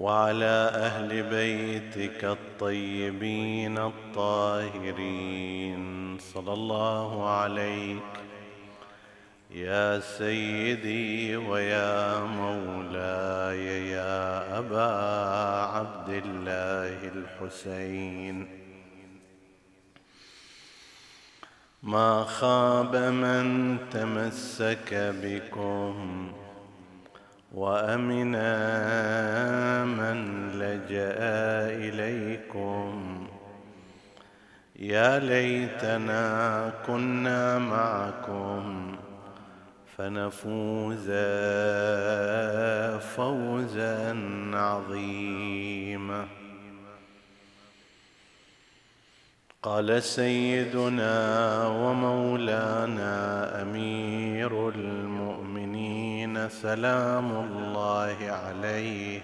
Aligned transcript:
وعلى 0.00 0.70
أهل 0.74 1.22
بيتك 1.22 2.24
الطيبين 2.24 3.78
الطاهرين. 3.78 5.82
صلى 6.18 6.52
الله 6.52 7.28
عليك 7.28 8.02
يا 9.50 10.00
سيدي 10.00 11.36
ويا 11.36 12.20
مولاي 12.20 13.88
يا 13.88 14.58
أبا 14.58 14.92
عبد 15.76 16.08
الله 16.08 17.12
الحسين. 17.14 18.48
ما 21.82 22.24
خاب 22.24 22.96
من 22.96 23.78
تمسك 23.90 24.94
بكم 25.22 26.32
وأمنا 27.52 28.54
من 29.84 30.48
لجأ 30.50 31.18
إليكم. 31.88 33.26
يا 34.78 35.18
ليتنا 35.18 36.72
كنا 36.86 37.58
معكم 37.58 38.96
فنفوز 39.96 41.10
فوزا 43.16 44.16
عظيما. 44.54 46.26
قال 49.62 50.02
سيدنا 50.02 51.66
ومولانا 51.66 53.12
أمير 53.62 54.70
سلام 56.48 57.30
الله 57.30 58.16
عليه. 58.20 59.20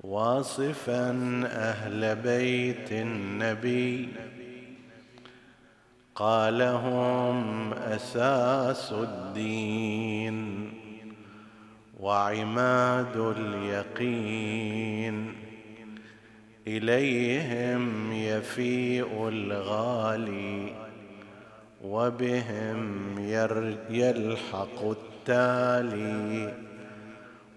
واصفا 0.00 1.10
أهل 1.46 2.16
بيت 2.16 2.92
النبي. 2.92 4.08
قال 6.14 6.62
هم 6.62 7.72
أساس 7.72 8.92
الدين 8.92 10.70
وعماد 12.00 13.16
اليقين. 13.16 15.34
إليهم 16.66 18.12
يفيء 18.12 19.28
الغالي. 19.28 20.85
وبهم 21.84 23.18
يلحق 23.90 24.82
التالي 24.84 26.54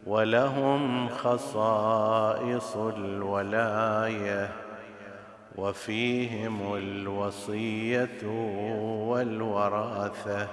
ولهم 0.05 1.09
خصائص 1.09 2.75
الولاية 2.75 4.51
وفيهم 5.55 6.75
الوصية 6.75 8.25
والوراثة. 9.07 10.47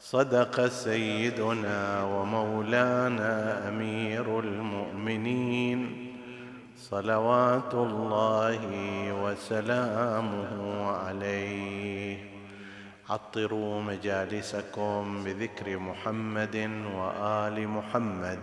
صدق 0.00 0.66
سيدنا 0.66 2.04
ومولانا 2.04 3.68
أمير 3.68 4.40
المؤمنين. 4.40 6.03
صلوات 6.90 7.74
الله 7.74 8.60
وسلامه 9.24 10.86
عليه. 10.90 12.18
عطروا 13.10 13.82
مجالسكم 13.82 15.24
بذكر 15.24 15.78
محمد 15.78 16.70
وآل 16.96 17.68
محمد. 17.68 18.38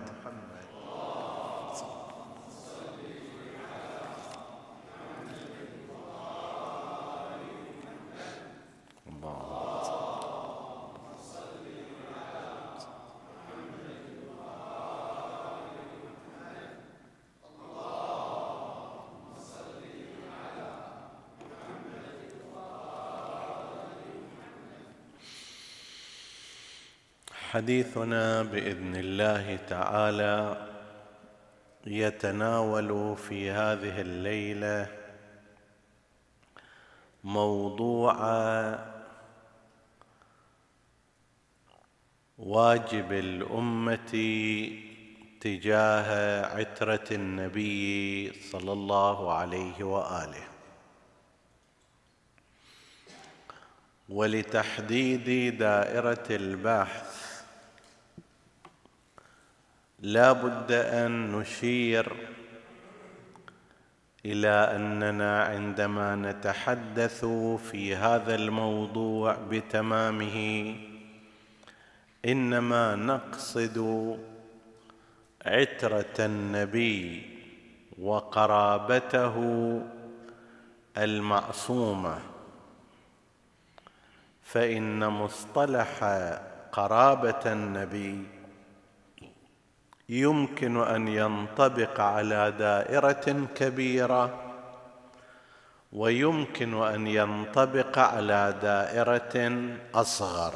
حديثنا 27.51 28.43
بإذن 28.43 28.95
الله 28.95 29.55
تعالى 29.55 30.67
يتناول 31.85 33.17
في 33.17 33.51
هذه 33.51 34.01
الليلة 34.01 34.87
موضوع 37.23 38.15
واجب 42.37 43.11
الأمة 43.11 44.11
تجاه 45.41 46.45
عترة 46.45 47.07
النبي 47.11 48.33
صلى 48.33 48.71
الله 48.73 49.33
عليه 49.33 49.83
وآله. 49.83 50.47
ولتحديد 54.09 55.57
دائرة 55.57 56.25
البحث 56.29 57.20
لا 60.01 60.31
بد 60.31 60.71
أن 60.71 61.31
نشير 61.31 62.13
إلى 64.25 64.49
أننا 64.49 65.43
عندما 65.43 66.15
نتحدث 66.15 67.25
في 67.71 67.95
هذا 67.95 68.35
الموضوع 68.35 69.37
بتمامه 69.49 70.75
إنما 72.25 72.95
نقصد 72.95 73.77
عترة 75.45 76.15
النبي 76.19 77.23
وقرابته 77.99 79.35
المعصومة. 80.97 82.19
فإن 84.43 85.07
مصطلح 85.07 86.03
قرابة 86.71 87.41
النبي 87.45 88.40
يمكن 90.09 90.77
أن 90.77 91.07
ينطبق 91.07 91.99
على 91.99 92.51
دائرة 92.51 93.47
كبيرة 93.55 94.51
ويمكن 95.93 96.83
أن 96.83 97.07
ينطبق 97.07 97.99
على 97.99 98.55
دائرة 98.61 99.51
أصغر. 99.93 100.53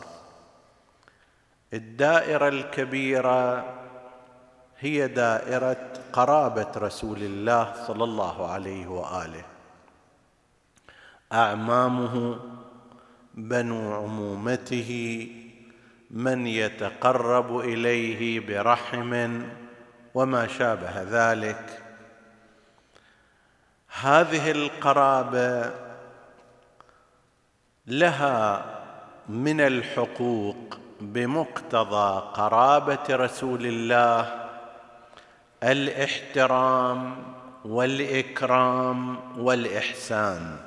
الدائرة 1.74 2.48
الكبيرة 2.48 3.74
هي 4.80 5.08
دائرة 5.08 5.94
قرابة 6.14 6.72
رسول 6.78 7.18
الله 7.18 7.74
صلى 7.88 8.04
الله 8.04 8.52
عليه 8.52 8.88
وآله. 8.88 9.46
أعمامه 11.34 12.40
بنو 13.34 13.94
عمومته 13.94 15.30
من 16.12 16.48
يتقرب 16.48 17.60
إليه 17.60 18.40
برحم 18.40 19.42
وما 20.14 20.48
شابه 20.48 21.04
ذلك. 21.04 21.82
هذه 24.02 24.52
القرابة 24.52 25.72
لها 27.88 28.66
من 29.30 29.62
الحقوق 29.62 30.78
بمقتضى 31.02 32.32
قرابة 32.34 33.04
رسول 33.10 33.66
الله 33.66 34.50
الاحترام 35.64 37.24
والإكرام 37.66 39.20
والإحسان. 39.40 40.65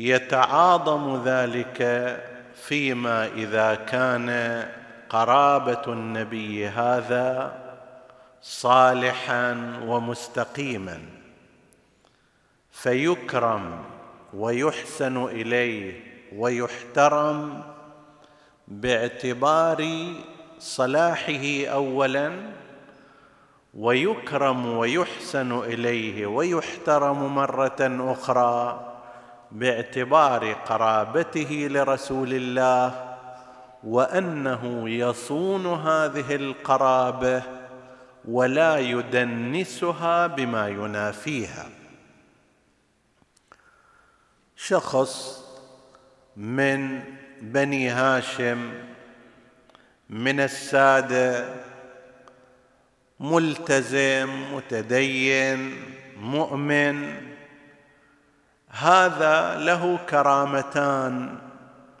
يتعاظم 0.00 1.22
ذلك 1.24 1.78
فيما 2.54 3.26
إذا 3.26 3.74
كان 3.74 4.30
قرابة 5.08 5.82
النبي 5.92 6.68
هذا 6.68 7.58
صالحا 8.42 9.80
ومستقيما. 9.86 11.00
فيكرم 12.70 13.84
ويحسن 14.34 15.24
إليه 15.24 16.00
ويحترم 16.36 17.62
باعتبار 18.68 20.12
صلاحه 20.58 21.66
اولا 21.66 22.32
ويكرم 23.74 24.66
ويحسن 24.66 25.58
إليه 25.58 26.26
ويحترم 26.26 27.34
مرة 27.34 28.12
أخرى. 28.12 28.89
باعتبار 29.52 30.52
قرابته 30.52 31.68
لرسول 31.70 32.32
الله 32.32 33.16
وأنه 33.84 34.90
يصون 34.90 35.66
هذه 35.66 36.34
القرابة 36.34 37.42
ولا 38.24 38.78
يدنسها 38.78 40.26
بما 40.26 40.68
ينافيها. 40.68 41.68
شخص 44.56 45.44
من 46.36 47.02
بني 47.42 47.88
هاشم 47.88 48.72
من 50.10 50.40
السادة 50.40 51.54
ملتزم 53.20 54.54
متدين 54.54 55.74
مؤمن 56.20 57.29
هذا 58.70 59.56
له 59.56 59.98
كرامتان. 60.10 61.38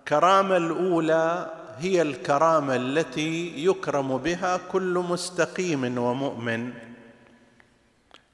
كرامة 0.08 0.56
الأولى 0.56 1.50
هي 1.78 2.02
الكرامة 2.02 2.76
التي 2.76 3.64
يكرم 3.66 4.18
بها 4.18 4.60
كل 4.72 5.04
مستقيم 5.08 5.98
ومؤمن 5.98 6.72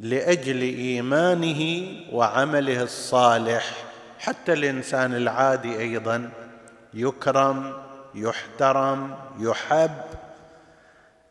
لأجل 0.01 0.61
إيمانه 0.61 1.87
وعمله 2.13 2.83
الصالح. 2.83 3.73
حتى 4.19 4.53
الإنسان 4.53 5.15
العادي 5.15 5.79
أيضا 5.79 6.31
يكرم 6.95 7.73
يحترم 8.15 9.15
يحب 9.39 10.01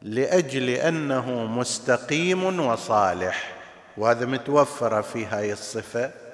لأجل 0.01 0.69
أنه 0.69 1.45
مستقيم 1.45 2.59
وصالح. 2.59 3.55
وهذا 3.97 4.25
متوفر 4.25 5.01
في 5.01 5.25
هاي 5.25 5.53
الصفة. 5.53 6.24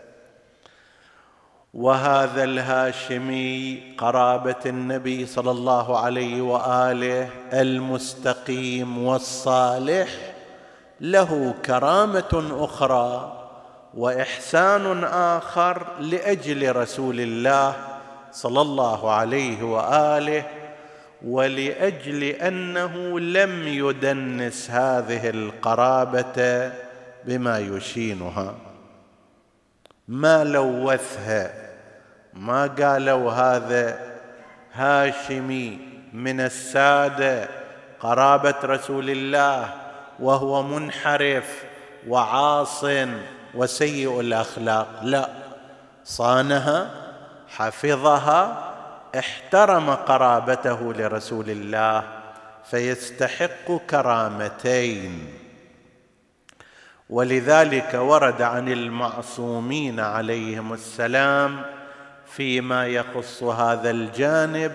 وهذا 1.73 2.43
الهاشمي 2.43 3.81
قرابة 3.97 4.55
النبي 4.65 5.25
صلى 5.25 5.51
الله 5.51 5.99
عليه 5.99 6.41
وآله 6.41 7.29
المستقيم 7.53 9.05
والصالح 9.05 10.09
له 11.01 11.53
كرامة 11.65 12.43
أخرى 12.51 13.37
وإحسان 13.93 15.03
آخر 15.03 15.87
لأجل 15.99 16.75
رسول 16.75 17.19
الله 17.19 17.75
صلى 18.31 18.61
الله 18.61 19.11
عليه 19.11 19.63
وآله 19.63 20.43
ولأجل 21.25 22.23
أنه 22.23 23.19
لم 23.19 23.67
يدنس 23.67 24.69
هذه 24.69 25.29
القرابة 25.29 26.71
بما 27.25 27.59
يشينها. 27.59 28.70
ما 30.11 30.43
لوثها 30.43 31.51
ما 32.33 32.67
قالوا 32.67 33.31
هذا 33.31 33.99
هاشمي 34.73 35.79
من 36.13 36.39
السادة 36.39 37.47
قرابة 37.99 38.55
رسول 38.63 39.09
الله 39.09 39.73
وهو 40.19 40.63
منحرف 40.63 41.63
وعاص 42.07 42.85
وسيء 43.53 44.19
الأخلاق. 44.19 44.87
لا 45.03 45.29
صانها 46.03 46.89
حفظها 47.47 48.71
احترم 49.19 49.89
قرابته 49.89 50.93
لرسول 50.93 51.49
الله 51.49 52.03
فيستحق 52.71 53.71
كرامتين. 53.89 55.40
ولذلك 57.11 57.93
ورد 57.93 58.41
عن 58.41 58.71
المعصومين 58.71 59.99
عليهم 59.99 60.73
السلام 60.73 61.61
فيما 62.25 62.87
يخص 62.87 63.43
هذا 63.43 63.91
الجانب 63.91 64.71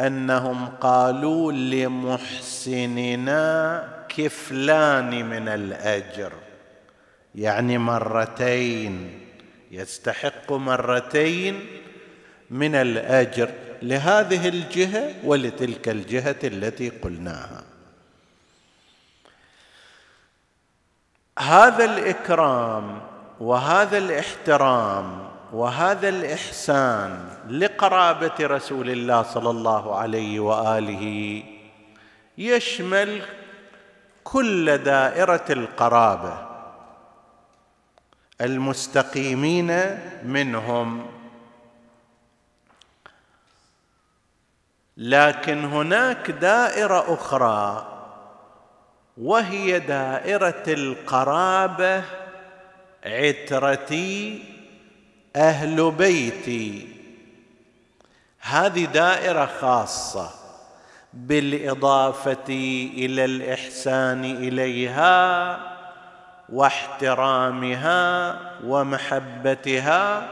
أنهم 0.00 0.66
قالوا 0.66 1.52
لمحسننا 1.52 3.34
كفلان 4.08 5.26
من 5.26 5.48
الأجر. 5.48 6.32
يعني 7.34 7.78
مرتين 7.78 9.10
يستحق 9.70 10.52
مرتين 10.52 11.60
من 12.50 12.74
الأجر 12.74 13.50
لهذه 13.82 14.48
الجهة 14.48 15.14
ولتلك 15.24 15.88
الجهة 15.88 16.36
التي 16.44 16.88
قلناها. 16.88 17.61
هذا 21.42 21.84
الإكرام 21.84 23.00
وهذا 23.40 23.98
الإحترام 23.98 25.28
وهذا 25.52 26.08
الإحسان 26.08 27.28
لقرابة 27.48 28.32
رسول 28.40 28.90
الله 28.90 29.22
صلى 29.22 29.50
الله 29.50 29.96
عليه 29.96 30.40
وآله 30.40 31.42
يشمل 32.38 33.22
كل 34.24 34.78
دائرة 34.78 35.44
القرابة 35.50 36.48
المستقيمين 38.40 39.98
منهم. 40.24 41.06
لكن 44.96 45.64
هناك 45.64 46.30
دائرة 46.30 47.14
أخرى 47.14 47.91
وهي 49.16 49.78
دائرة 49.78 50.64
القرابة 50.68 52.04
عترتي 53.04 54.44
أهل 55.36 55.90
بيتي. 55.90 56.88
هذه 58.40 58.84
دائرة 58.84 59.50
خاصة 59.60 60.30
بالإضافة 61.12 62.48
إلى 62.94 63.24
الإحسان 63.24 64.24
إليها 64.24 65.58
واحترامها 66.48 68.38
ومحبتها. 68.64 70.28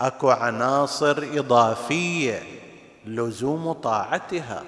أكو 0.00 0.30
عناصر 0.30 1.24
إضافية 1.32 2.42
لزوم 3.06 3.72
طاعتها 3.72 4.62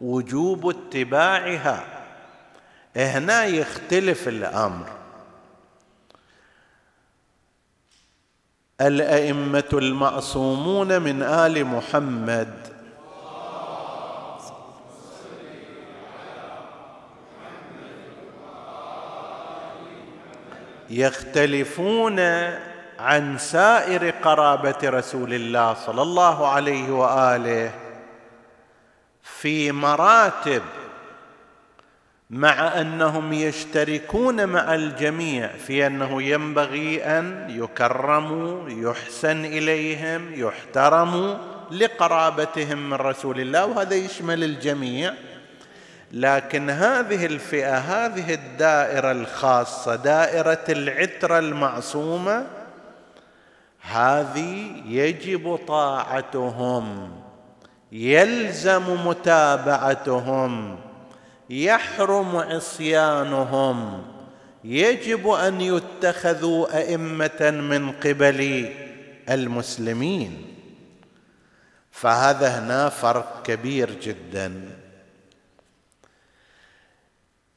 وجوب 0.00 0.68
اتباعها. 0.68 1.95
هنا 2.96 3.44
يختلف 3.44 4.28
الأمر. 4.28 4.86
الأئمة 8.80 9.68
المعصومون 9.72 11.02
من 11.02 11.22
آل 11.22 11.64
محمد. 11.64 12.76
يختلفون 20.90 22.20
عن 22.98 23.38
سائر 23.38 24.10
قرابة 24.10 24.78
رسول 24.84 25.34
الله 25.34 25.74
صلى 25.74 26.02
الله 26.02 26.48
عليه 26.48 26.90
وآله 26.90 27.70
في 29.22 29.72
مراتب 29.72 30.62
مع 32.30 32.80
أنهم 32.80 33.32
يشتركون 33.32 34.48
مع 34.48 34.74
الجميع 34.74 35.48
في 35.48 35.86
أنه 35.86 36.22
ينبغي 36.22 37.04
أن 37.04 37.46
يكرموا 37.50 38.70
يحسن 38.70 39.44
إليهم 39.44 40.34
يحترموا 40.34 41.36
لقرابتهم 41.70 42.90
من 42.90 42.94
رسول 42.96 43.40
الله 43.40 43.66
وهذا 43.66 43.94
يشمل 43.94 44.44
الجميع. 44.44 45.14
لكن 46.12 46.70
هذه 46.70 47.26
الفئة 47.26 47.76
هذه 47.76 48.34
الدائرة 48.34 49.12
الخاصة 49.12 49.96
دائرة 49.96 50.64
العترة 50.68 51.38
المعصومة 51.38 52.46
هذه 53.80 54.72
يجب 54.86 55.58
طاعتهم 55.68 57.10
يلزم 57.92 59.06
متابعتهم. 59.06 60.78
يحرم 61.50 62.36
عصيانهم. 62.36 64.02
يجب 64.64 65.28
أن 65.28 65.60
يتخذوا 65.60 66.78
أئمة 66.78 67.50
من 67.50 67.92
قبل 67.92 68.70
المسلمين. 69.30 70.54
فهذا 71.90 72.48
هنا 72.58 72.88
فرق 72.88 73.42
كبير 73.42 73.90
جدا. 73.90 74.68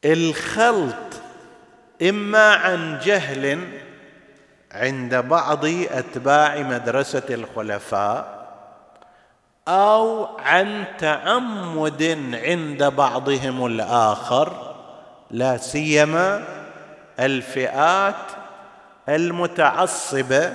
الخلط 0.06 1.22
إما 2.02 2.54
عن 2.54 3.00
جهل 3.04 3.60
عند 4.72 5.16
بعض 5.16 5.66
أتباع 5.66 6.62
مدرسة 6.62 7.24
الخلفاء 7.30 8.39
أو 9.70 10.26
عن 10.26 10.84
تعمد 10.98 12.20
عند 12.34 12.84
بعضهم 12.84 13.66
الآخر 13.66 14.76
لا 15.32 15.58
سيما 15.58 16.44
الفئات 17.20 18.16
المتعصبة 19.10 20.54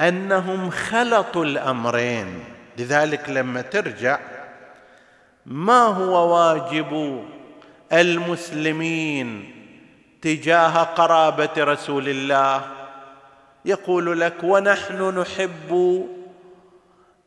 أنهم 0.00 0.70
خلطوا 0.70 1.44
الأمرين. 1.44 2.44
لذلك 2.78 3.28
لما 3.28 3.60
ترجع 3.62 4.18
ما 5.46 5.82
هو 5.82 6.34
واجب 6.34 7.22
المسلمين 7.92 9.54
تجاه 10.22 10.82
قرابة 10.82 11.50
رسول 11.58 12.08
الله؟ 12.08 12.62
يقول 13.64 14.20
لك 14.20 14.34
ونحن 14.42 15.18
نحب 15.18 16.02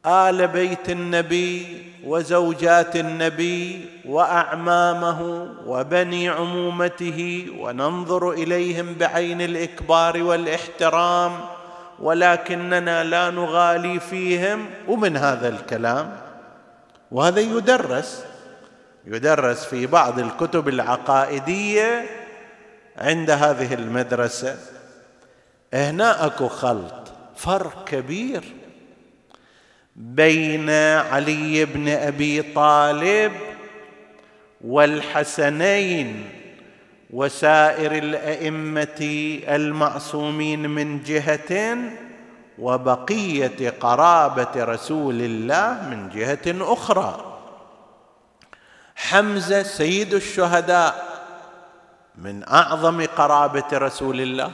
آل 0.08 0.48
بيت 0.48 0.90
النبي 0.90 1.86
وزوجات 2.04 2.96
النبي 2.96 3.86
وأعمامه 4.06 5.48
وبني 5.66 6.30
عمومته 6.30 7.48
وننظر 7.60 8.32
إليهم 8.32 8.94
بعين 8.94 9.42
الإكبار 9.42 10.24
والإحترام 10.24 11.32
ولكننا 12.00 13.04
لا 13.04 13.30
نغالي 13.30 14.00
فيهم. 14.00 14.66
ومن 14.88 15.18
هذا 15.18 15.48
الكلام 15.48 16.18
وهذا 17.12 17.40
يدرس 17.40 18.26
يدرس 19.06 19.66
في 19.66 19.88
بعض 19.88 20.20
الكتب 20.20 20.68
العقائدية 20.68 22.06
عند 22.98 23.32
هذه 23.32 23.74
المدرسة 23.74 24.58
هنا 25.74 26.26
أكو 26.26 26.48
خلط 26.48 27.12
فرق 27.36 27.84
كبير. 27.84 28.44
بين 29.96 30.70
علي 30.70 31.66
بن 31.66 31.90
أبي 31.90 32.42
طالب 32.42 33.32
والحسنين 34.62 36.30
وسائر 37.10 37.92
الأئمة 37.92 39.02
المعصومين 39.48 40.70
من 40.70 41.04
جهة 41.04 41.78
وبقية 42.60 43.70
قرابة 43.70 44.64
رسول 44.64 45.22
الله 45.22 45.90
من 45.90 46.10
جهة 46.10 46.74
أخرى. 46.74 47.40
حمزة 48.96 49.64
سيد 49.64 50.14
الشهداء 50.14 51.06
من 52.16 52.44
أعظم 52.44 53.06
قرابة 53.06 53.68
رسول 53.74 54.22
الله. 54.22 54.52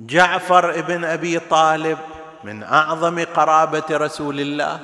جعفر 0.00 0.78
ابن 0.78 1.04
أبي 1.04 1.38
طالب 1.38 1.98
من 2.44 2.62
أعظم 2.62 3.24
قرابة 3.24 3.84
رسول 3.90 4.40
الله 4.40 4.80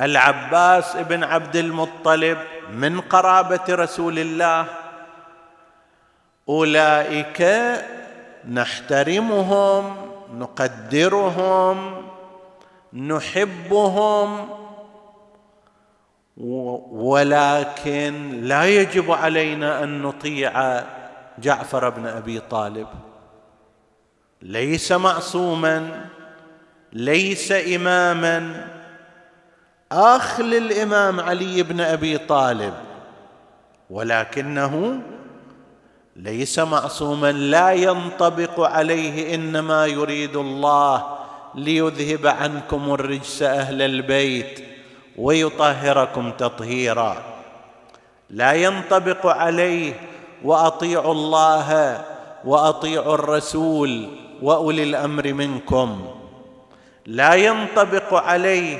العباس 0.00 0.96
ابن 0.96 1.24
عبد 1.24 1.56
المطلب 1.56 2.38
من 2.72 3.00
قرابة 3.00 3.64
رسول 3.68 4.18
الله. 4.18 4.66
أولئك 6.48 7.42
نحترمهم 8.48 9.96
نقدرهم 10.34 12.02
نحبهم 12.92 14.48
ولكن 16.90 18.40
لا 18.42 18.64
يجب 18.64 19.10
علينا 19.10 19.82
أن 19.84 20.02
نطيع 20.02 20.82
جعفر 21.38 21.88
بن 21.88 22.06
أبي 22.06 22.40
طالب. 22.40 22.88
ليس 24.42 24.92
معصوما. 24.92 26.04
ليس 26.92 27.52
إماما. 27.52 28.68
اخ 29.92 30.40
للامام 30.40 31.20
علي 31.20 31.62
بن 31.62 31.80
أبي 31.80 32.18
طالب 32.18 32.74
ولكنه 33.90 35.00
ليس 36.16 36.58
معصوما 36.58 37.32
لا 37.32 37.70
ينطبق 37.70 38.60
عليه 38.60 39.34
إنما 39.34 39.86
يريد 39.86 40.36
الله 40.36 41.18
ليذهب 41.54 42.26
عنكم 42.26 42.94
الرجس 42.94 43.42
أهل 43.42 43.82
البيت 43.82 44.64
ويطهركم 45.16 46.30
تطهيرا. 46.30 47.16
لا 48.30 48.52
ينطبق 48.52 49.26
عليه 49.26 49.92
وأطيعوا 50.44 51.12
الله 51.12 52.00
وأطيعوا 52.44 53.14
الرسول 53.14 54.08
وأولي 54.42 54.82
الأمر 54.82 55.32
منكم. 55.32 56.17
لا 57.08 57.34
ينطبق 57.34 58.14
عليه 58.14 58.78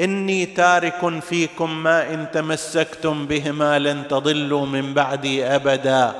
إني 0.00 0.46
تارك 0.46 1.20
فيكم 1.20 1.82
ما 1.82 2.14
إن 2.14 2.26
تمسكتم 2.32 3.26
بهما 3.26 3.78
لن 3.78 4.08
تضلوا 4.08 4.66
من 4.66 4.94
بعدي 4.94 5.46
أبدا. 5.46 6.12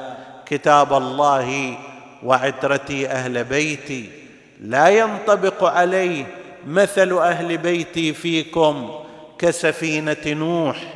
كتاب 0.46 0.92
الله 0.92 1.78
وعترتي 2.22 3.08
أهل 3.08 3.44
بيتي. 3.44 4.10
لا 4.60 4.88
ينطبق 4.88 5.64
عليه 5.64 6.24
مثل 6.66 7.12
أهل 7.12 7.58
بيتي 7.58 8.12
فيكم 8.12 8.90
كسفينة 9.38 10.26
نوح. 10.26 10.94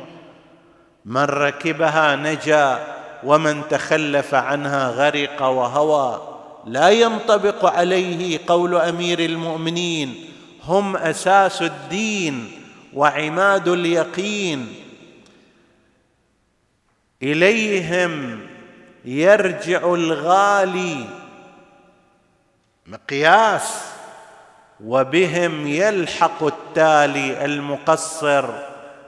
من 1.05 1.23
ركبها 1.23 2.15
نجا 2.15 2.79
ومن 3.23 3.61
تخلف 3.69 4.33
عنها 4.33 4.89
غرق 4.89 5.41
وهوى. 5.41 6.21
لا 6.65 6.89
ينطبق 6.89 7.65
عليه 7.65 8.39
قول 8.47 8.75
أمير 8.75 9.19
المؤمنين 9.19 10.26
هم 10.67 10.97
أساس 10.97 11.61
الدين 11.61 12.51
وعماد 12.93 13.67
اليقين. 13.67 14.75
إليهم 17.23 18.39
يرجع 19.05 19.93
الغالي 19.93 21.05
مقياس 22.85 23.81
وبهم 24.83 25.67
يلحق 25.67 26.43
التالي 26.43 27.45
المقصر. 27.45 28.49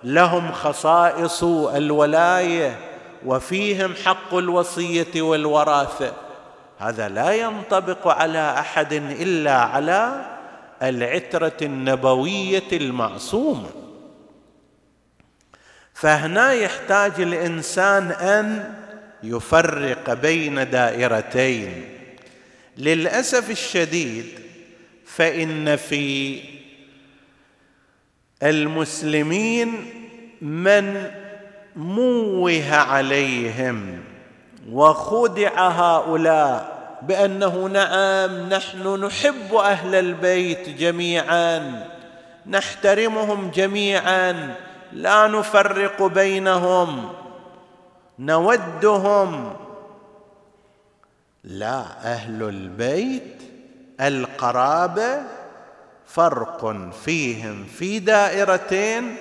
لهم 0.03 0.51
خصائص 0.51 1.43
الولاية 1.43 2.79
وفيهم 3.25 3.93
حق 4.05 4.33
الوصية 4.33 5.21
والوراثة. 5.21 6.13
هذا 6.79 7.09
لا 7.09 7.31
ينطبق 7.31 8.07
على 8.07 8.59
أحد 8.59 8.93
إلا 8.93 9.61
على 9.61 10.25
العترة 10.83 11.57
النبوية 11.61 12.67
المعصومة. 12.71 13.69
فهنا 15.93 16.53
يحتاج 16.53 17.21
الإنسان 17.21 18.11
أن 18.11 18.73
يفرق 19.23 20.13
بين 20.13 20.69
دائرتين. 20.69 21.89
للأسف 22.77 23.49
الشديد 23.49 24.25
فإن 25.05 25.75
في 25.75 26.39
المسلمين 28.43 29.93
من 30.41 31.11
موه 31.75 32.73
عليهم 32.73 34.03
وخدع 34.71 35.69
هؤلاء 35.69 36.78
بأنه 37.01 37.67
نعم 37.67 38.49
نحن 38.49 39.05
نحب 39.05 39.53
أهل 39.53 39.95
البيت 39.95 40.69
جميعا 40.69 41.85
نحترمهم 42.45 43.51
جميعا 43.51 44.55
لا 44.93 45.27
نفرق 45.27 46.03
بينهم 46.03 47.13
نودهم. 48.19 49.53
لا 51.43 51.81
أهل 52.03 52.43
البيت 52.43 53.41
القرابة 54.01 55.21
فرق 56.05 56.75
فيهم 57.05 57.65
في 57.65 57.99
دائرتين. 57.99 59.15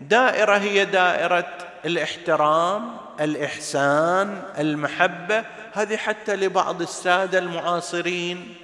دائرة 0.00 0.56
هي 0.56 0.84
دائرة 0.84 1.46
الاحترام 1.84 3.03
الإحسان 3.20 4.42
المحبة 4.58 5.44
هذه 5.72 5.96
حتى 5.96 6.36
لبعض 6.36 6.82
السادة 6.82 7.38
المعاصرين 7.38 8.54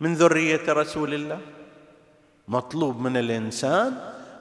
من 0.00 0.14
ذرية 0.14 0.72
رسول 0.72 1.14
الله. 1.14 1.38
مطلوب 2.48 3.00
من 3.00 3.16
الإنسان 3.16 3.94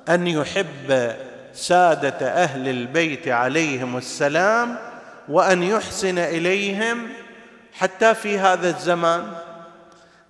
أن 0.10 0.28
يحب 0.28 1.16
سادة 1.54 2.28
أهل 2.28 2.70
البيت 2.70 3.28
عليهم 3.28 3.98
السلام 3.98 4.78
وأن 5.30 5.64
يحسن 5.64 6.18
إليهم 6.18 7.08
حتى 7.74 8.16
في 8.16 8.40
هذا 8.40 8.70
الزمان. 8.70 9.34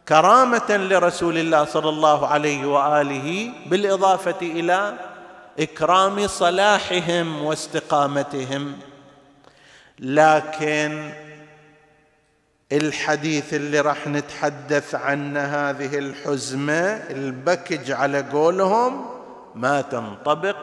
كرامة 0.08 0.78
لرسول 0.78 1.38
الله 1.38 1.66
صلى 1.66 1.90
الله 1.90 2.28
عليه 2.28 2.66
وآله 2.66 3.52
بالإضافة 3.66 4.42
إلى 4.42 4.94
إكرام 5.60 6.28
صلاحهم 6.28 7.44
واستقامتهم. 7.44 8.89
لكن 10.00 11.12
الحديث 12.72 13.54
اللي 13.54 13.80
راح 13.80 14.08
نتحدث 14.08 14.96
عنه 14.96 15.40
هذه 15.40 15.98
الحزمة 15.98 16.74
البكج 17.10 17.92
على 17.92 18.22
قولهم 18.22 19.06
ما 19.56 19.82
تنطبق 19.82 20.58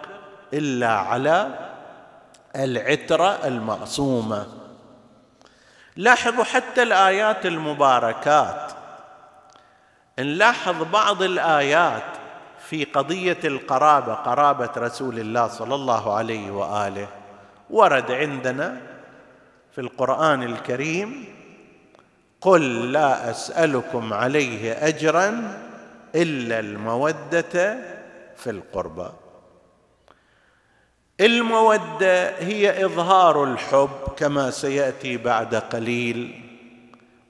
إلا 0.53 0.89
على 0.89 1.59
العترة 2.57 3.47
المعصومة. 3.47 4.47
لاحظوا 5.97 6.45
حتى 6.45 6.83
الآيات 6.83 7.47
المباركات. 7.47 8.73
نلاحظ 10.19 10.83
بعض 10.83 11.23
الآيات 11.23 12.03
في 12.69 12.85
قضية 12.85 13.39
القرابة 13.45 14.15
قرابة 14.15 14.71
رسول 14.77 15.19
الله 15.19 15.49
صلى 15.49 15.75
الله 15.75 16.17
عليه 16.17 16.51
وآله. 16.51 17.09
ورد 17.71 18.11
عندنا 18.11 18.96
في 19.77 19.83
القرآن 19.83 20.43
الكريم 20.43 21.25
قل 22.41 22.93
لا 22.93 23.31
أسألكم 23.31 24.13
عليه 24.13 24.73
أجرا 24.73 25.59
إلا 26.15 26.61
المودة 26.61 27.79
في 28.37 28.51
القربى. 28.51 29.09
المودة 31.21 32.39
هي 32.39 32.85
إظهار 32.85 33.45
الحب 33.45 33.91
كما 34.17 34.51
سيأتي 34.51 35.17
بعد 35.17 35.55
قليل. 35.55 36.41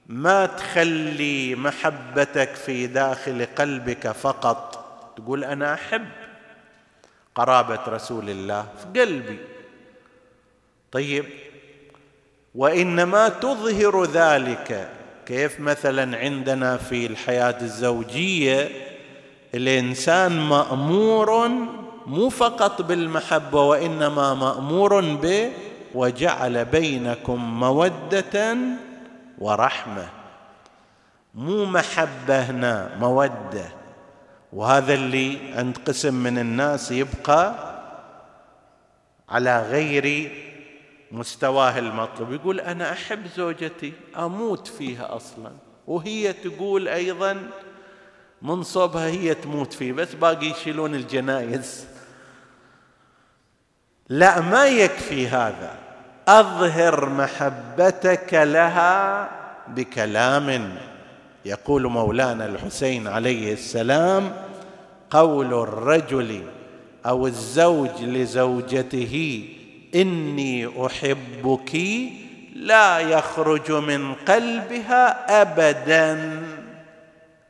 ما 0.07 0.45
تخلي 0.45 1.55
محبتك 1.55 2.55
في 2.55 2.87
داخل 2.87 3.45
قلبك 3.45 4.11
فقط. 4.11 4.85
تقول 5.17 5.43
أنا 5.43 5.73
أحب 5.73 6.07
قرابة 7.35 7.79
رسول 7.87 8.29
الله 8.29 8.67
في 8.77 9.01
قلبي. 9.01 9.39
طيب 10.91 11.25
وإنما 12.57 13.29
تظهر 13.29 14.05
ذلك. 14.05 14.89
كيف 15.25 15.59
مثلا 15.59 16.17
عندنا 16.17 16.77
في 16.77 17.05
الحياة 17.05 17.61
الزوجية 17.61 18.69
الإنسان 19.55 20.39
مأمور 20.39 21.47
مو 22.05 22.29
فقط 22.29 22.81
بالمحبة 22.81 23.61
وإنما 23.63 24.33
مأمور 24.33 25.01
ب 25.01 25.51
وجعل 25.95 26.65
بينكم 26.65 27.59
مودة 27.59 28.57
ورحمة. 29.39 30.07
مو 31.35 31.65
محبة 31.65 32.39
هنا 32.39 32.89
مودة. 32.99 33.67
وهذا 34.53 34.93
اللي 34.93 35.37
عند 35.55 35.77
قسم 35.87 36.13
من 36.13 36.39
الناس 36.39 36.91
يبقى 36.91 37.53
على 39.29 39.61
غير 39.61 40.31
مستواه 41.11 41.79
المطلوب. 41.79 42.33
يقول 42.33 42.59
أنا 42.59 42.91
أحب 42.91 43.27
زوجتي 43.37 43.93
أموت 44.17 44.67
فيها 44.67 45.15
أصلا. 45.15 45.51
وهي 45.87 46.33
تقول 46.33 46.87
أيضا 46.87 47.49
منصبها 48.41 49.07
هي 49.07 49.33
تموت 49.33 49.73
فيه. 49.73 49.93
بس 49.93 50.13
باقي 50.13 50.45
يشيلون 50.45 50.95
الجنايز. 50.95 51.87
لا 54.09 54.41
ما 54.41 54.67
يكفي 54.67 55.27
هذا. 55.27 55.75
أظهر 56.27 57.09
محبتك 57.09 58.33
لها 58.33 59.29
بكلام. 59.67 60.77
يقول 61.45 61.87
مولانا 61.87 62.45
الحسين 62.45 63.07
عليه 63.07 63.53
السلام 63.53 64.33
قول 65.09 65.53
الرجل 65.53 66.43
أو 67.05 67.27
الزوج 67.27 68.01
لزوجته 68.01 69.47
إني 70.01 70.85
أحبك 70.85 71.75
لا 72.55 72.99
يخرج 72.99 73.71
من 73.71 74.15
قلبها 74.15 75.41
ابدا. 75.41 76.43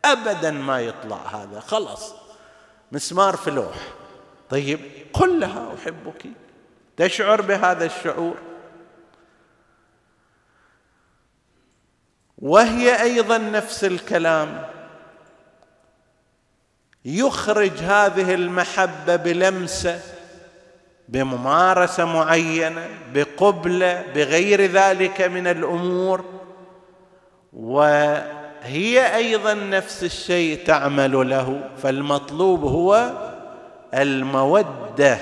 ابدا 0.06 0.52
ما 0.52 0.82
يطلع 0.82 1.18
هذا. 1.18 1.60
خلاص. 1.60 2.14
مسمار 2.92 3.36
في 3.36 3.52
لوح. 3.52 3.76
طيب 4.50 4.80
قل 5.14 5.40
لها 5.40 5.76
أحبك. 5.76 6.26
تشعر 6.98 7.42
بهذا 7.42 7.86
الشعور؟ 7.86 8.38
وهي 12.38 13.02
أيضا 13.02 13.38
نفس 13.38 13.84
الكلام. 13.84 14.66
يخرج 17.06 17.72
هذه 17.72 18.34
المحبة 18.34 19.16
بلمسة. 19.16 20.17
بممارسة 21.08 22.06
معينة 22.06 22.88
بقبلة 23.14 24.04
بغير 24.16 24.62
ذلك 24.62 25.22
من 25.22 25.48
الأمور. 25.48 26.26
وهي 27.54 29.16
أيضا 29.16 29.54
نفس 29.54 30.04
الشيء 30.04 30.66
تعمل 30.66 31.30
له 31.30 31.70
فالمطلوب 31.84 32.64
هو 32.64 33.12
المودة 33.94 35.18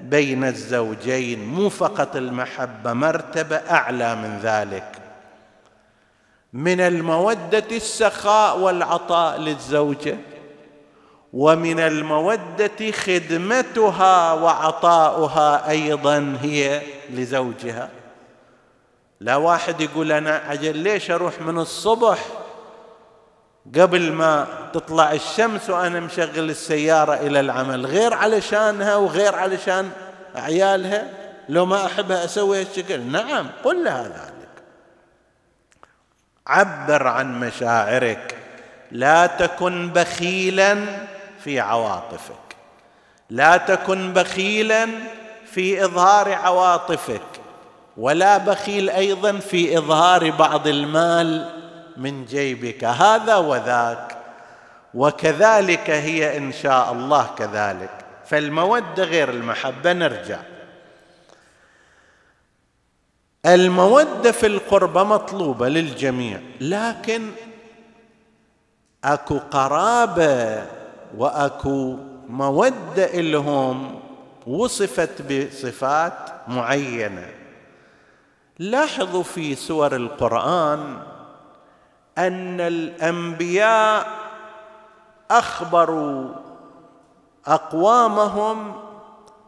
بين 0.00 0.44
الزوجين 0.44 1.46
مو 1.46 1.68
فقط 1.68 2.16
المحبة 2.16 2.92
مرتبة 2.92 3.56
أعلى 3.56 4.14
من 4.14 4.38
ذلك. 4.42 4.92
من 6.52 6.80
المودة 6.80 7.64
السخاء 7.72 8.58
والعطاء 8.58 9.40
للزوجة. 9.40 10.16
ومن 11.36 11.80
المودة 11.80 12.92
خدمتها 12.92 14.32
وعطاؤها 14.32 15.70
أيضا 15.70 16.38
هي 16.42 16.82
لزوجها. 17.10 17.88
لا 19.20 19.36
واحد 19.36 19.80
يقول 19.80 20.12
أنا 20.12 20.42
عجل 20.48 20.76
ليش 20.76 21.10
أروح 21.10 21.40
من 21.40 21.58
الصبح 21.58 22.18
قبل 23.74 24.12
ما 24.12 24.46
تطلع 24.72 25.12
الشمس 25.12 25.70
وأنا 25.70 26.00
مشغل 26.00 26.50
السيارة 26.50 27.14
إلى 27.14 27.40
العمل؟ 27.40 27.86
غير 27.86 28.14
علشانها 28.14 28.96
وغير 28.96 29.34
علشان 29.34 29.90
عيالها؟ 30.34 31.08
لو 31.48 31.66
ما 31.66 31.86
احبها 31.86 32.24
أسوي 32.24 32.60
هالشكل. 32.60 33.00
نعم 33.00 33.46
قل 33.64 33.84
لها 33.84 34.02
ذلك. 34.02 34.64
عبر 36.46 37.06
عن 37.06 37.40
مشاعرك. 37.40 38.36
لا 38.90 39.26
تكن 39.26 39.90
بخيلا 39.90 40.76
في 41.46 41.60
عواطفك. 41.60 42.56
لا 43.30 43.56
تكن 43.56 44.12
بخيلا 44.12 44.88
في 45.46 45.84
إظهار 45.84 46.32
عواطفك 46.32 47.22
ولا 47.96 48.38
بخيل 48.38 48.90
أيضا 48.90 49.32
في 49.38 49.78
إظهار 49.78 50.30
بعض 50.30 50.66
المال 50.66 51.50
من 51.96 52.24
جيبك. 52.24 52.84
هذا 52.84 53.36
وذاك 53.36 54.16
وكذلك 54.94 55.90
هي 55.90 56.36
إن 56.36 56.52
شاء 56.52 56.92
الله 56.92 57.30
كذلك. 57.38 57.90
فالمودة 58.26 59.04
غير 59.04 59.30
المحبة 59.30 59.92
نرجع. 59.92 60.38
المودة 63.46 64.32
في 64.32 64.46
القربه 64.46 65.04
مطلوبة 65.04 65.68
للجميع 65.68 66.40
لكن 66.60 67.30
أكو 69.04 69.38
قرابة 69.38 70.66
وأكو 71.16 71.96
مودة 72.28 73.20
لهم 73.20 74.00
وصفت 74.46 75.22
بصفات 75.32 76.30
معينة. 76.48 77.28
لاحظوا 78.58 79.22
في 79.22 79.54
سور 79.54 79.96
القرآن 79.96 80.98
أن 82.18 82.60
الأنبياء 82.60 84.06
أخبروا 85.30 86.28
أقوامهم 87.46 88.74